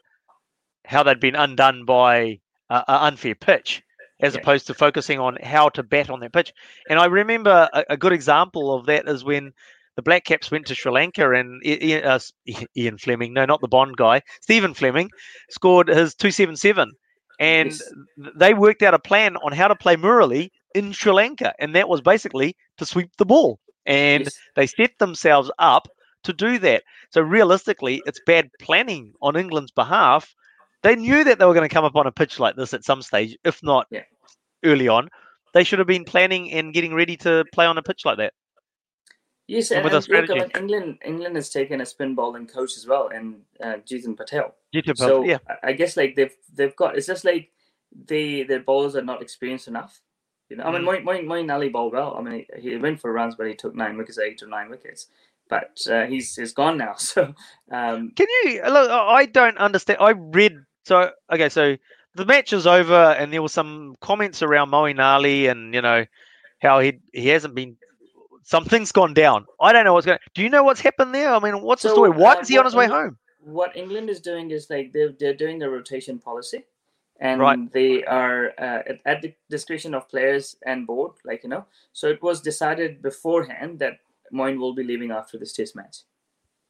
[0.84, 2.38] how they'd been undone by
[2.70, 3.82] an unfair pitch
[4.20, 4.40] as yeah.
[4.40, 6.52] opposed to focusing on how to bat on that pitch.
[6.88, 9.52] And I remember a, a, good example of that is when
[9.96, 12.18] the Black Caps went to Sri Lanka and Ian, uh,
[12.76, 15.10] Ian Fleming, no, not the Bond guy, Stephen Fleming,
[15.50, 16.92] scored his 277.
[17.40, 17.82] And yes.
[18.34, 21.54] they worked out a plan on how to play Murali in Sri Lanka.
[21.60, 23.60] And that was basically to sweep the ball.
[23.86, 24.38] And yes.
[24.56, 25.88] they set themselves up
[26.24, 26.82] to do that.
[27.10, 30.34] So realistically, it's bad planning on England's behalf
[30.82, 32.84] they knew that they were going to come up on a pitch like this at
[32.84, 34.02] some stage, if not yeah.
[34.64, 35.08] early on.
[35.54, 38.34] They should have been planning and getting ready to play on a pitch like that.
[39.46, 43.08] Yes, and, and, and look, England England has taken a spin bowling coach as well,
[43.08, 44.54] and uh, Jeetan Patel.
[44.74, 45.38] Jeetan Patel, so yeah.
[45.62, 47.50] I guess like they've they've got it's just like
[48.04, 50.02] they their bowlers are not experienced enough.
[50.50, 51.02] You know, I mean, mm.
[51.02, 52.14] Moeen, Moeen Ali bowled well.
[52.18, 54.68] I mean, he, he, went for runs, but he took nine wickets, eight or nine
[54.68, 55.08] wickets.
[55.48, 56.94] But uh, he's he's gone now.
[56.98, 57.34] So
[57.70, 58.62] um, can you?
[58.62, 59.98] Look, I don't understand.
[60.00, 61.76] I read so okay, so
[62.14, 66.04] the match is over, and there were some comments around Moeen Ali, and you know
[66.60, 67.76] how he he hasn't been.
[68.42, 69.44] Something's gone down.
[69.60, 70.18] I don't know what's going.
[70.34, 71.30] Do you know what's happened there?
[71.30, 72.10] I mean, what's so, the story?
[72.10, 73.18] Why uh, is he on his way home?
[73.40, 76.64] What England is doing is like they're they're doing the rotation policy,
[77.20, 77.72] and right.
[77.72, 81.12] they are uh, at, at the discretion of players and board.
[81.24, 83.98] Like you know, so it was decided beforehand that
[84.32, 85.98] Moeen will be leaving after this test match.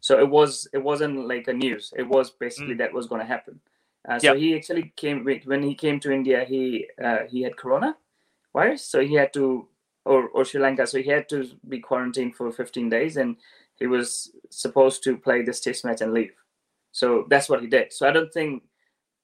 [0.00, 1.92] So it was it wasn't like a news.
[1.96, 2.78] It was basically mm.
[2.78, 3.60] that was going to happen.
[4.08, 4.36] Uh, so yep.
[4.36, 6.44] he actually came when he came to India.
[6.44, 7.96] He uh, he had corona
[8.52, 9.66] virus, so he had to
[10.04, 13.36] or or Sri Lanka, so he had to be quarantined for 15 days, and
[13.76, 16.32] he was supposed to play this test match and leave.
[16.92, 17.92] So that's what he did.
[17.92, 18.62] So I don't think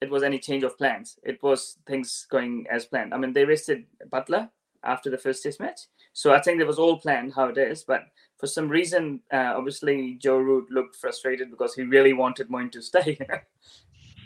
[0.01, 1.19] it was any change of plans.
[1.23, 3.15] It was things going as planned.
[3.15, 4.51] I mean, they rested Buttler
[4.83, 5.81] after the first test match,
[6.15, 7.83] so I think it was all planned how it is.
[7.83, 8.07] But
[8.39, 12.81] for some reason, uh, obviously Joe Root looked frustrated because he really wanted Moeen to
[12.91, 13.19] stay.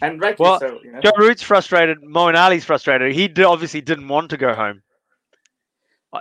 [0.03, 0.78] and rightly well, so.
[0.84, 1.01] You know?
[1.01, 2.03] Joe Root's frustrated.
[2.03, 3.12] Moeen Ali's frustrated.
[3.12, 4.82] He obviously didn't want to go home.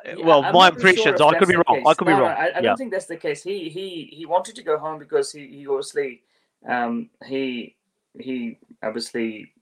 [0.06, 1.18] Yeah, well, I'm my impressions.
[1.18, 1.78] Sure I could be wrong.
[1.78, 1.84] Case.
[1.86, 2.32] I could no, be wrong.
[2.32, 2.62] I, I yeah.
[2.62, 3.42] don't think that's the case.
[3.42, 6.24] He he he wanted to go home because he, he obviously
[6.68, 7.78] um, he
[8.20, 9.54] he obviously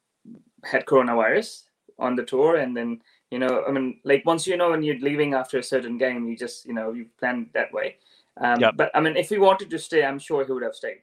[0.63, 1.65] had coronavirus
[1.99, 3.01] on the tour, and then
[3.31, 6.27] you know I mean like once you know when you're leaving after a certain game,
[6.27, 7.97] you just you know you plan that way.
[8.37, 8.73] Um, yep.
[8.75, 11.01] But I mean, if he wanted to stay, I'm sure he would have stayed.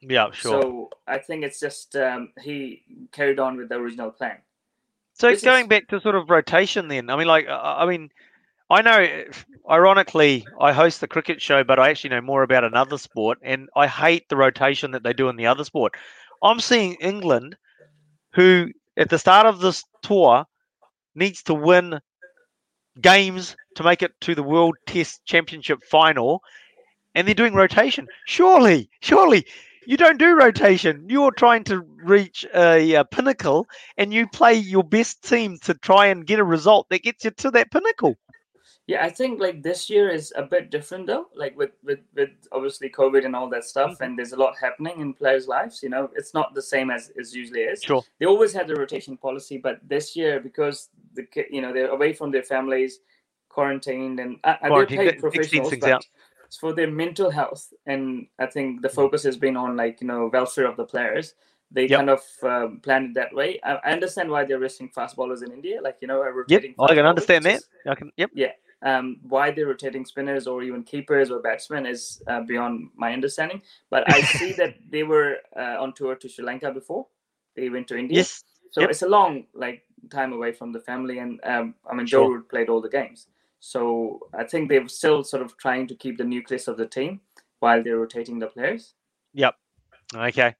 [0.00, 0.62] Yeah, sure.
[0.62, 2.82] So I think it's just um, he
[3.12, 4.38] carried on with the original plan.
[5.14, 5.68] So this going is...
[5.68, 8.10] back to sort of rotation, then I mean, like I mean,
[8.70, 9.24] I know,
[9.70, 13.68] ironically, I host the cricket show, but I actually know more about another sport, and
[13.74, 15.94] I hate the rotation that they do in the other sport.
[16.42, 17.56] I'm seeing England,
[18.34, 20.44] who at the start of this tour
[21.14, 22.00] needs to win
[23.00, 26.42] games to make it to the World Test Championship final,
[27.14, 28.06] and they're doing rotation.
[28.26, 29.46] Surely, surely
[29.86, 31.06] you don't do rotation.
[31.08, 36.06] You're trying to reach a, a, pinnacle, and you play your best team to try
[36.06, 38.16] and get a result that gets you to that pinnacle.
[38.88, 41.26] Yeah, I think like this year is a bit different though.
[41.34, 44.02] Like with with with obviously COVID and all that stuff, mm-hmm.
[44.02, 45.82] and there's a lot happening in players' lives.
[45.82, 47.82] You know, it's not the same as as usually is.
[47.82, 48.02] Sure.
[48.18, 52.14] They always had the rotation policy, but this year because the you know they're away
[52.14, 53.00] from their families,
[53.50, 56.06] quarantined and uh, they're Quarantined, paid that- 16 professionals, but
[56.46, 57.70] it's for their mental health.
[57.84, 61.34] And I think the focus has been on like you know welfare of the players.
[61.70, 61.98] They Yep.
[61.98, 63.60] kind of um, planned it that way.
[63.62, 66.64] I, I understand why they're resting fast bowlers in India, like you know, a Yep.
[66.80, 67.60] I can understand that.
[67.86, 68.10] I can.
[68.16, 68.30] Yep.
[68.82, 73.62] Um, why they're rotating spinners or even keepers or batsmen is uh, beyond my understanding.
[73.90, 77.06] But I see that they were uh, on tour to Sri Lanka before
[77.56, 78.18] they went to India.
[78.18, 78.44] Yes.
[78.70, 78.90] So Yep.
[78.90, 82.24] it's a long like time away from the family, and um, I mean Sure.
[82.24, 83.26] Joe Root played all the games,
[83.60, 87.20] so I think they're still sort of trying to keep the nucleus of the team
[87.60, 88.94] while they're rotating the players.
[90.14, 90.54] Okay.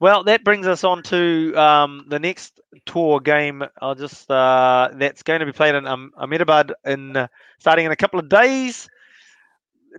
[0.00, 3.62] Well, that brings us on to um, the next tour game.
[3.80, 7.28] I'll just uh, that's going to be played in um, Ahmedabad in uh,
[7.60, 8.88] starting in a couple of days.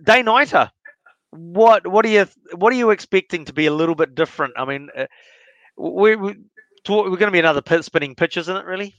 [0.02, 0.70] Day nighter.
[1.30, 2.26] What what are you
[2.56, 4.54] what are you expecting to be a little bit different?
[4.56, 5.06] I mean, uh,
[5.76, 6.36] we, we
[6.88, 8.66] we're going to be another pit spinning pitch, isn't it?
[8.66, 8.94] Really?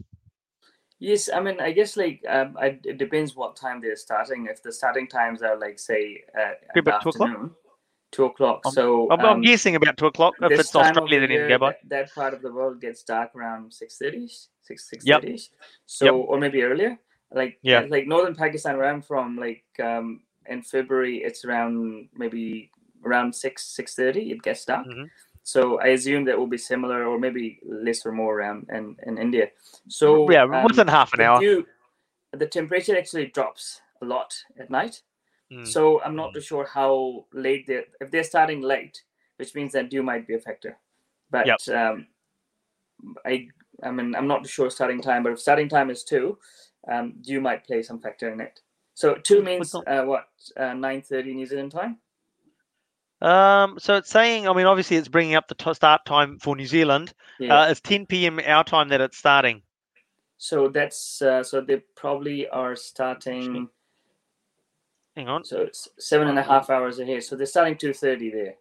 [0.99, 4.47] Yes, I mean I guess like um, I, it depends what time they're starting.
[4.49, 7.31] If the starting times are like say uh, Be in the about two o'clock?
[7.31, 7.51] afternoon,
[8.15, 8.61] two o'clock.
[8.65, 10.35] Um, So I'm, I'm um, guessing about two o'clock.
[10.41, 11.71] If it's Australia, then you go by.
[11.71, 14.27] That, that part of the world gets dark around six thirty,
[14.61, 15.21] six six Yep.
[15.21, 15.39] thirty.
[15.85, 16.97] So or maybe earlier.
[17.31, 17.85] Like Yeah.
[17.89, 22.71] like northern Pakistan where I'm from, like um in February it's around maybe
[23.05, 24.31] around six six thirty.
[24.31, 24.87] It gets dark.
[24.87, 25.09] Mhm.
[25.43, 29.17] So I assume that will be similar or maybe less or more around in, in
[29.17, 29.49] India.
[29.87, 31.39] So yeah, um, within half an hour.
[31.39, 31.67] dew-
[32.31, 35.03] the temperature actually drops a lot at night.
[35.51, 35.67] Mm.
[35.67, 39.03] So I'm not too sure how late they if they're starting late,
[39.37, 40.77] which means that dew might be a factor.
[41.29, 41.59] But Yep.
[41.69, 42.07] um,
[43.25, 43.47] I
[43.83, 46.37] I mean I'm not too sure starting time, but if starting time is two,
[46.87, 48.59] um, dew might play some factor in it.
[48.95, 50.27] So two means uh, what
[50.57, 51.99] uh, nine thirty New Zealand time.
[53.21, 56.55] Um, so it's saying, I mean, obviously it's bringing up the t- start time for
[56.55, 57.13] New Zealand.
[57.39, 57.61] Yeah.
[57.61, 58.39] Uh, it's 10 p.m.
[58.45, 59.61] our time that it's starting.
[60.37, 63.69] so that's uh, so they probably are starting.
[65.15, 65.43] Hang on.
[65.45, 67.23] So it's seven and a half hours ahead.
[67.23, 68.55] So they're starting two thirty there.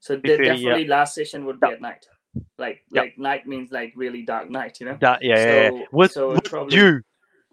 [0.00, 0.36] So 2:30, yeah.
[0.54, 2.06] definitely last session would be at night.
[2.58, 4.96] Like like night means like really dark night, you know.
[4.96, 5.68] Da- yeah, yeah, yeah.
[5.70, 7.00] So- With, so with probably- dew.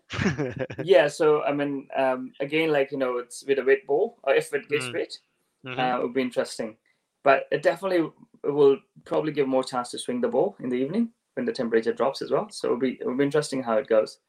[0.84, 1.08] yeah.
[1.08, 4.52] So I mean, um, again, like you know, it's with a wet ball, or if
[4.54, 4.94] it gets Mm.
[4.94, 5.18] wet,
[5.66, 5.78] Mhm.
[5.78, 6.78] uh, it would be interesting.
[7.24, 8.10] But it definitely
[8.44, 11.94] will probably give more chance to swing the ball in the evening when the temperature
[11.94, 12.50] drops as well.
[12.50, 14.20] So it'll be it'll be interesting how it goes.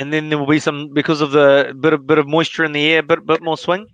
[0.00, 2.72] And then there will be some because of the bit of bit of moisture in
[2.72, 3.86] the air, bit bit more swing.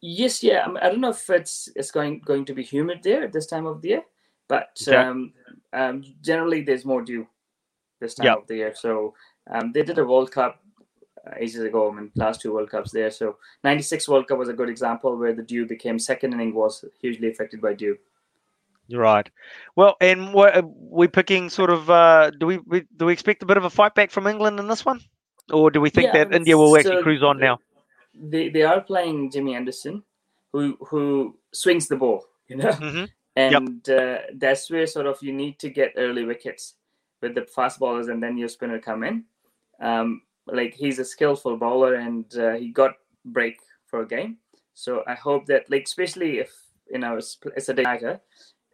[0.00, 0.64] Yes, yeah.
[0.64, 3.32] I, mean, I don't know if it's it's going going to be humid there at
[3.32, 4.02] this time of the year,
[4.48, 4.96] but Okay.
[4.96, 5.32] um,
[5.72, 7.26] um, generally there's more dew
[8.00, 8.34] this time Yeah.
[8.34, 8.74] of the year.
[8.74, 9.14] So
[9.50, 10.60] um, they did a World Cup
[11.26, 11.90] uh, ages ago.
[11.90, 13.10] I mean, last two World Cups there.
[13.10, 16.84] So '96 World Cup was a good example where the dew became second inning was
[17.00, 17.96] hugely affected by dew.
[18.88, 19.28] You're right.
[19.76, 21.50] Well, and what are we picking?
[21.50, 21.90] Sort of.
[21.90, 24.60] Uh, do we, we do we expect a bit of a fight back from England
[24.60, 25.00] in this one,
[25.52, 27.58] or do we think Yeah, that India will actually so cruise on now?
[28.14, 30.02] They they are playing Jimmy Anderson,
[30.52, 32.76] who who swings the ball, you know.
[32.78, 33.04] hmm
[33.36, 36.74] and uh, that's where sort of you need to get early wickets
[37.22, 39.24] with the fast bowlers and then your spinner come in
[39.80, 42.92] um, like he's a skillful bowler and uh, he got
[43.24, 44.36] break for a game
[44.74, 46.52] so i hope that like especially if
[46.90, 48.20] you know it's, it's a day nighter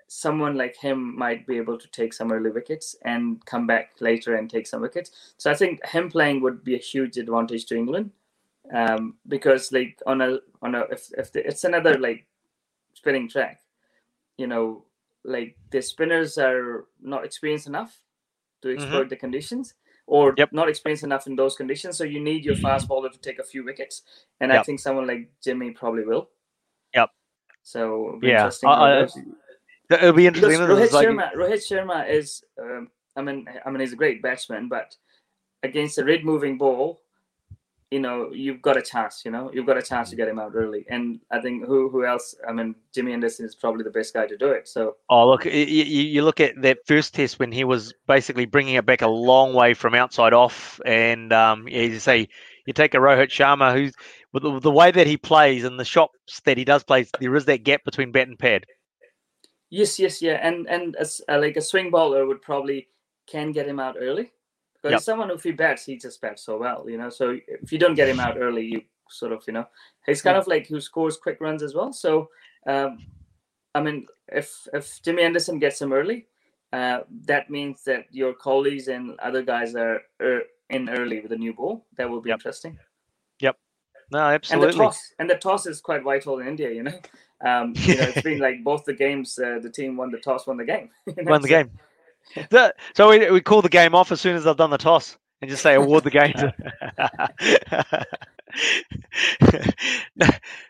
[0.09, 4.37] someone like him might be able to take some early wickets and come back later
[4.37, 7.77] and take some wickets so i think him playing would be a huge advantage to
[7.77, 8.11] england
[8.75, 12.27] um, because like on a on a if, if the, it's another like
[12.95, 13.61] spinning track
[14.39, 14.85] you know,
[15.25, 18.01] like the spinners are not experienced enough
[18.63, 18.81] to mm-hmm.
[18.81, 19.75] exploit the conditions,
[20.07, 20.53] or Yep.
[20.53, 21.99] not experienced enough in those conditions.
[21.99, 22.63] So you need your mm-hmm.
[22.63, 24.03] fast bowler to take a few wickets,
[24.41, 26.31] and I think someone like Jimmy probably will.
[26.95, 27.11] Yep.
[27.63, 28.69] So Yeah, interesting.
[28.71, 29.19] I- I- goes.
[29.91, 30.61] It'll be interesting.
[30.61, 34.69] Rohit like- Sharma, Rohit Sharma is, um, I mean, I mean, he's a great batsman,
[34.69, 34.95] but
[35.63, 37.01] against a red moving ball,
[37.91, 39.23] you know, you've got a chance.
[39.25, 40.85] You know, you've got a chance to get him out early.
[40.91, 42.35] And I think who who else?
[42.47, 44.69] I mean, Jimmy Anderson is probably the best guy to do it.
[44.69, 48.75] So Oh, look, you, you look at that first test when he was basically bringing
[48.75, 50.81] it back a long way from outside off.
[50.85, 52.29] And um, yeah, you say,
[52.67, 53.95] you take a Rohit Sharma, who's
[54.33, 57.35] with the, the way that he plays and the shots that he does play, there
[57.35, 58.67] is that gap between bat and pad.
[59.71, 62.89] Yes, yes, yeah, and and as, uh, like a swing bowler would probably
[63.27, 64.33] can get him out early
[64.75, 65.01] because Yep.
[65.03, 66.89] someone if he bats, he just bats so well.
[66.89, 69.67] You know, so if you don't get him out early, you sort of you know
[70.07, 71.93] he's kind of like who scores quick runs as well.
[71.93, 72.29] So.
[72.67, 73.07] Um,
[73.75, 76.27] I mean, if if Jimmy Anderson gets him early,
[76.73, 81.37] uh, that means that your colleagues and other guys are er, in early with a
[81.37, 81.87] new ball.
[81.97, 82.39] That will be Yep.
[82.41, 82.79] interesting.
[84.11, 84.79] No, And the absolutely.
[84.79, 86.71] toss and the toss is quite vital in India.
[86.71, 86.99] You know,
[87.47, 90.47] um, you know it's been like both the games, uh, the team won the toss,
[90.47, 90.91] won the game.
[91.07, 91.71] you know, Won the game.
[92.51, 95.17] The- so we, we call the game off as soon as they've done the toss.
[95.41, 96.35] and just say award the game.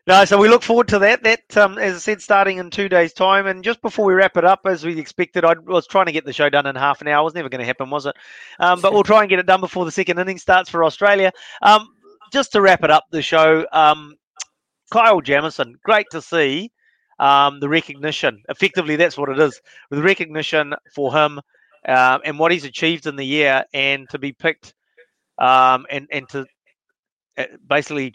[0.06, 1.22] no, so we look forward to that.
[1.22, 3.46] That, um, as I said, starting in two days' time.
[3.46, 6.24] And just before we wrap it up, as we expected, I was trying to get
[6.24, 7.20] the show done in half an hour.
[7.22, 8.14] It was never going to happen, was it?
[8.60, 11.32] Um, but we'll try and get it done before the second inning starts for Australia.
[11.62, 11.94] Um,
[12.32, 14.14] just to wrap it up, the show, um,
[14.92, 16.70] Kyle Jamieson, great to see
[17.18, 18.42] um, the recognition.
[18.48, 19.60] Effectively, that's what it is.
[19.90, 21.40] The recognition for him
[21.86, 24.74] uh, and what he's achieved in the year, and to be picked
[25.38, 26.46] um, and and to
[27.36, 28.12] uh, basically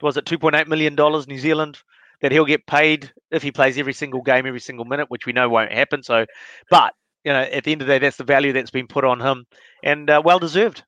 [0.00, 1.78] was it 2.8 million dollars New Zealand
[2.22, 5.32] that he'll get paid if he plays every single game, every single minute, which we
[5.32, 6.02] know won't happen.
[6.02, 6.26] So,
[6.70, 6.94] but
[7.24, 9.20] you know, at the end of the day, that's the value that's been put on
[9.20, 9.46] him,
[9.82, 10.84] and uh, well deserved.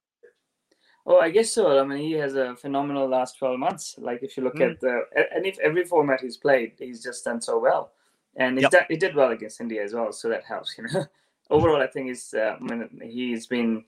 [1.05, 1.81] Oh, I guess so.
[1.81, 3.97] I mean, he has a phenomenal last 12 months.
[3.99, 4.71] Like, if you look mm.
[4.71, 5.03] at the,
[5.35, 7.93] and if every format he's played, he's just done so well.
[8.37, 8.71] And yep.
[8.71, 10.13] done, he did well against India as well.
[10.13, 11.05] So that helps, you know.
[11.51, 13.85] Overall, I think he's, uh, I mean, he's been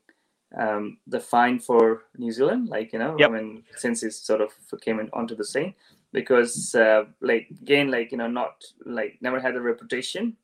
[0.59, 3.31] um, the fine for New Zealand, like, you know, yep.
[3.31, 4.51] I mean, since he sort of
[4.81, 5.75] came in, onto the scene.
[6.12, 10.37] Because, uh, like, again, like, you know, not, like, never had a reputation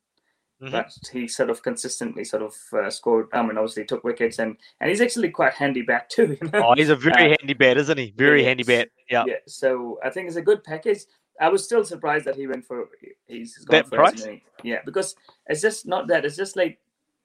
[0.63, 0.73] Mm-hmm.
[0.73, 3.29] but he sort of consistently sort of uh, scored.
[3.33, 6.37] I mean, obviously took wickets and and he's actually quite handy bat too.
[6.41, 6.69] You know?
[6.69, 8.13] Oh, he's a very uh, handy bat, isn't he?
[8.15, 8.91] Very handy bat.
[9.09, 9.25] Yeah.
[9.27, 9.37] Yeah.
[9.47, 11.01] So I think it's a good package.
[11.41, 12.91] I was still surprised that he went for
[13.27, 14.27] he's gone that for price.
[14.63, 16.27] Yeah, because it's just not that.
[16.27, 16.79] It's just like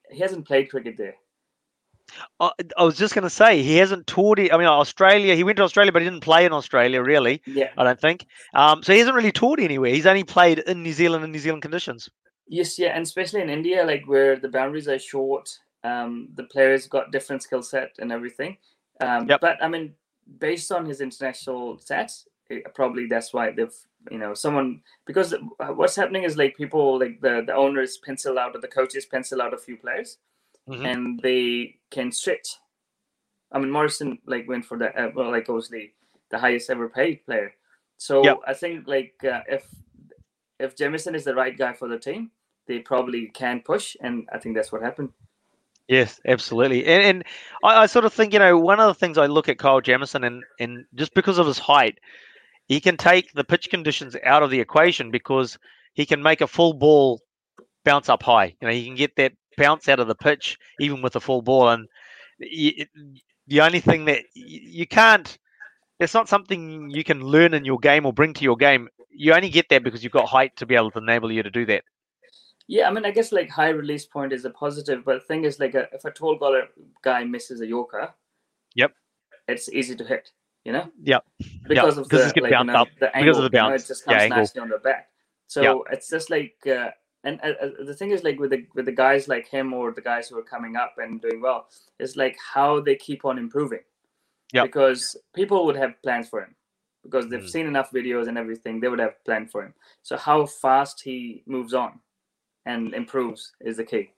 [0.10, 1.16] he hasn't played cricket there.
[2.40, 4.40] I, I was just going to say he hasn't toured.
[4.40, 5.36] I mean, Australia.
[5.36, 7.42] He went to Australia, but he didn't play in Australia really.
[7.46, 8.26] Yeah, I don't think.
[8.54, 9.92] Um, so he hasn't really toured anywhere.
[9.92, 12.10] He's only played in New Zealand in New Zealand conditions.
[12.48, 15.50] Yes, yeah, and especially in India, like where the boundaries are short,
[15.84, 18.58] um, the players got different skill set and everything.
[19.02, 19.42] Um, yep.
[19.42, 19.94] But I mean,
[20.40, 23.76] based on his international stats, it, probably that's why they've
[24.12, 25.34] you know someone because
[25.74, 29.42] what's happening is like people like the the owners pencil out or the coaches pencil
[29.42, 30.18] out a few players,
[30.70, 30.86] mm-hmm.
[30.86, 32.58] and they can stretch.
[33.52, 35.94] I mean, Morrison like went for the uh, well, like obviously
[36.30, 37.54] the highest ever paid player.
[37.98, 38.40] So yep.
[38.46, 39.66] I think like uh, if
[40.60, 42.32] if Jamieson is the right guy for the team,
[42.68, 45.10] they probably can push, and I think that's what happened.
[45.88, 47.24] Yes, absolutely, and, and
[47.64, 49.82] I, I, sort of think you know one of the things I look at Kyle
[49.82, 52.00] Jamieson and and just because of his height,
[52.68, 55.60] he can take the pitch conditions out of the equation because
[55.94, 57.22] he can make a full ball
[57.84, 58.56] bounce up high.
[58.60, 61.44] You know, he can get that bounce out of the pitch even with a full
[61.44, 61.88] ball, and
[62.40, 65.38] the only thing that you can't
[66.00, 68.90] it's not something you can learn in your game or bring to your game.
[69.10, 71.50] You only get that because you've got height to be able to enable you to
[71.50, 71.84] do that.
[72.68, 75.46] Yeah, I mean, I guess like high release point is a positive, but the thing
[75.46, 76.40] is, like, a, if a tall
[77.04, 78.12] guy misses a Yorker,
[78.74, 78.92] yep,
[79.48, 80.32] it's easy to hit.
[80.66, 80.90] You know.
[81.04, 81.24] Yep.
[81.68, 82.06] Because yep.
[82.06, 83.68] of the like, you know, the angle, because of the bounce.
[83.68, 85.10] You know, it just comes yeah, nicely on the back.
[85.46, 85.76] So yep.
[85.92, 86.90] it's just like, uh,
[87.24, 89.92] and uh, uh, the thing is, like with the with the guys like him or
[89.92, 91.68] the guys who are coming up and doing well,
[92.00, 93.82] is like how they keep on improving.
[94.56, 94.64] Yeah.
[94.64, 96.56] Because people would have plans for him
[97.04, 97.50] because they've mm.
[97.50, 98.80] seen enough videos and everything.
[98.80, 99.74] They would have planned for him.
[100.02, 102.00] So how fast he moves on
[102.66, 104.12] and improves is the key.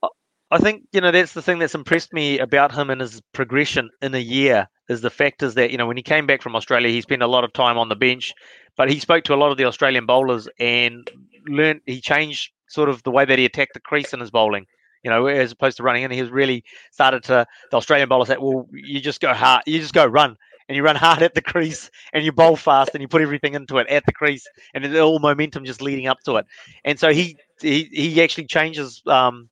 [0.50, 3.90] I think you know that's the thing that's impressed me about him and his progression
[4.02, 6.56] in a year is the fact is that you know when he came back from
[6.56, 8.34] Australia he spent a lot of time on the bench,
[8.78, 11.12] but he spoke to a lot of the Australian bowlers and
[11.48, 14.66] learned he changed sort of the way that he attacked the crease in his bowling.
[15.08, 18.28] You know, as opposed to running in, he has really started to the Australian bowlers
[18.28, 20.36] said, well, you just go hard, you just go run,
[20.68, 23.54] and you run hard at the crease, and you bowl fast, and you put everything
[23.54, 26.46] into it at the crease, and it's all momentum just leading up to it.
[26.84, 29.48] And so he he, he actually changes um,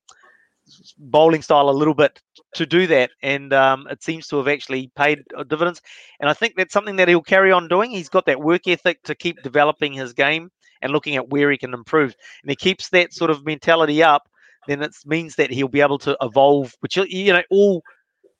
[0.98, 2.22] bowling style a little bit
[2.56, 5.82] to do that, and um, it seems to have actually paid dividends.
[6.20, 7.92] And I think that's something that he'll carry on doing.
[7.92, 10.52] He's got that work ethic to keep developing his game
[10.82, 14.28] and looking at where he can improve, and he keeps that sort of mentality up
[14.68, 16.76] then it means that he'll be able to evolve.
[16.80, 17.84] Which you know, all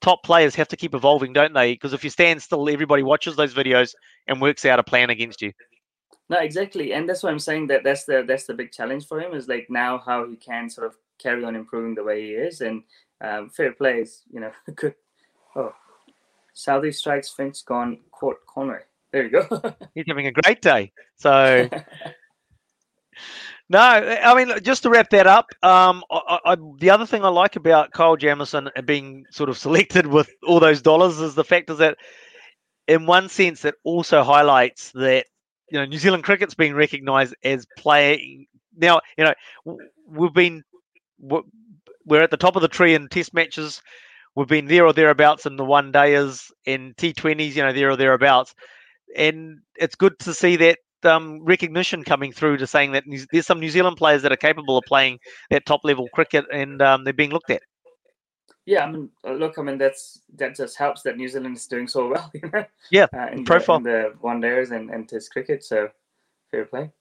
[0.02, 1.74] top players have to keep evolving, don't they?
[1.74, 3.94] Because if you stand still, everybody watches those videos
[4.28, 5.52] and works out a plan against you.
[6.30, 9.20] No, exactly, and that's why I'm saying that that's the that's the big challenge for
[9.20, 12.32] him is like now how he can sort of carry on improving the way he
[12.32, 12.84] is, and
[13.22, 14.96] um, fair play is you know good.
[15.56, 15.74] Oh,
[16.56, 18.80] Southee strikes Finch gone caught Conway.
[19.12, 19.76] There you go.
[19.96, 20.92] He's having a great day.
[21.16, 21.70] So
[23.68, 27.30] No, I mean, just to wrap that up, um, I, I, the other thing I
[27.30, 31.72] like about Kyle Jamieson being sort of selected with all those dollars is the fact
[31.72, 31.98] is that,
[32.88, 35.26] in one sense, it also highlights that
[35.72, 38.46] you know New Zealand cricket's being recognised as playing
[38.78, 39.02] now.
[39.18, 39.26] You
[39.66, 40.64] know, we've been
[42.06, 43.82] we're at the top of the tree in Test matches.
[44.36, 47.56] We've been there or thereabouts in the one dayers in T20s.
[47.56, 48.54] You know, there or thereabouts,
[49.16, 53.60] and it's good to see that um, recognition coming through to saying that there's some
[53.60, 57.14] New Zealand players that are capable of playing that top level cricket and um, they're
[57.14, 57.62] being looked at.
[58.66, 61.68] Yeah, I mean, uh, look, I mean, that's that just helps that New Zealand is
[61.68, 62.32] doing so well.
[62.34, 62.66] You know?
[62.92, 63.80] Yeah, uh, in profile.
[63.80, 65.64] the, in the one days and, and Test cricket.
[65.64, 65.90] So
[66.50, 66.92] fair play.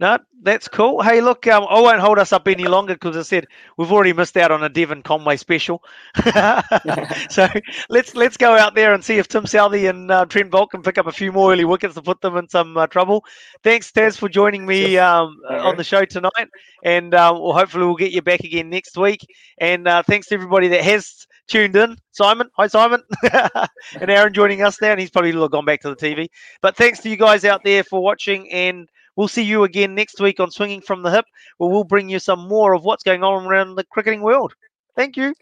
[0.00, 1.02] No, that's cool.
[1.02, 4.12] Hey, look, um, I won't hold us up any longer because I said we've already
[4.12, 5.82] missed out on a Devon Conway special.
[7.30, 7.48] so
[7.88, 10.82] let's let's go out there and see if Tim Southee and uh, Trent Boult can
[10.82, 13.24] pick up a few more early wickets to put them in some uh, trouble.
[13.62, 16.48] Thanks, Taz, for joining me um, on the show tonight,
[16.82, 19.24] and uh, well, hopefully we'll get you back again next week.
[19.58, 21.96] And uh, thanks to everybody that has tuned in.
[22.12, 25.96] Simon, hi Simon, and Aaron joining us now, and he's probably gone back to the
[25.96, 26.28] TV.
[26.60, 28.88] But thanks to you guys out there for watching and.
[29.16, 31.26] We'll see you again next week on Swinging from the Hip,
[31.58, 34.54] where we'll bring you some more of what's going on around the cricketing world.
[34.96, 35.34] Thank you.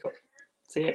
[0.69, 0.95] See you.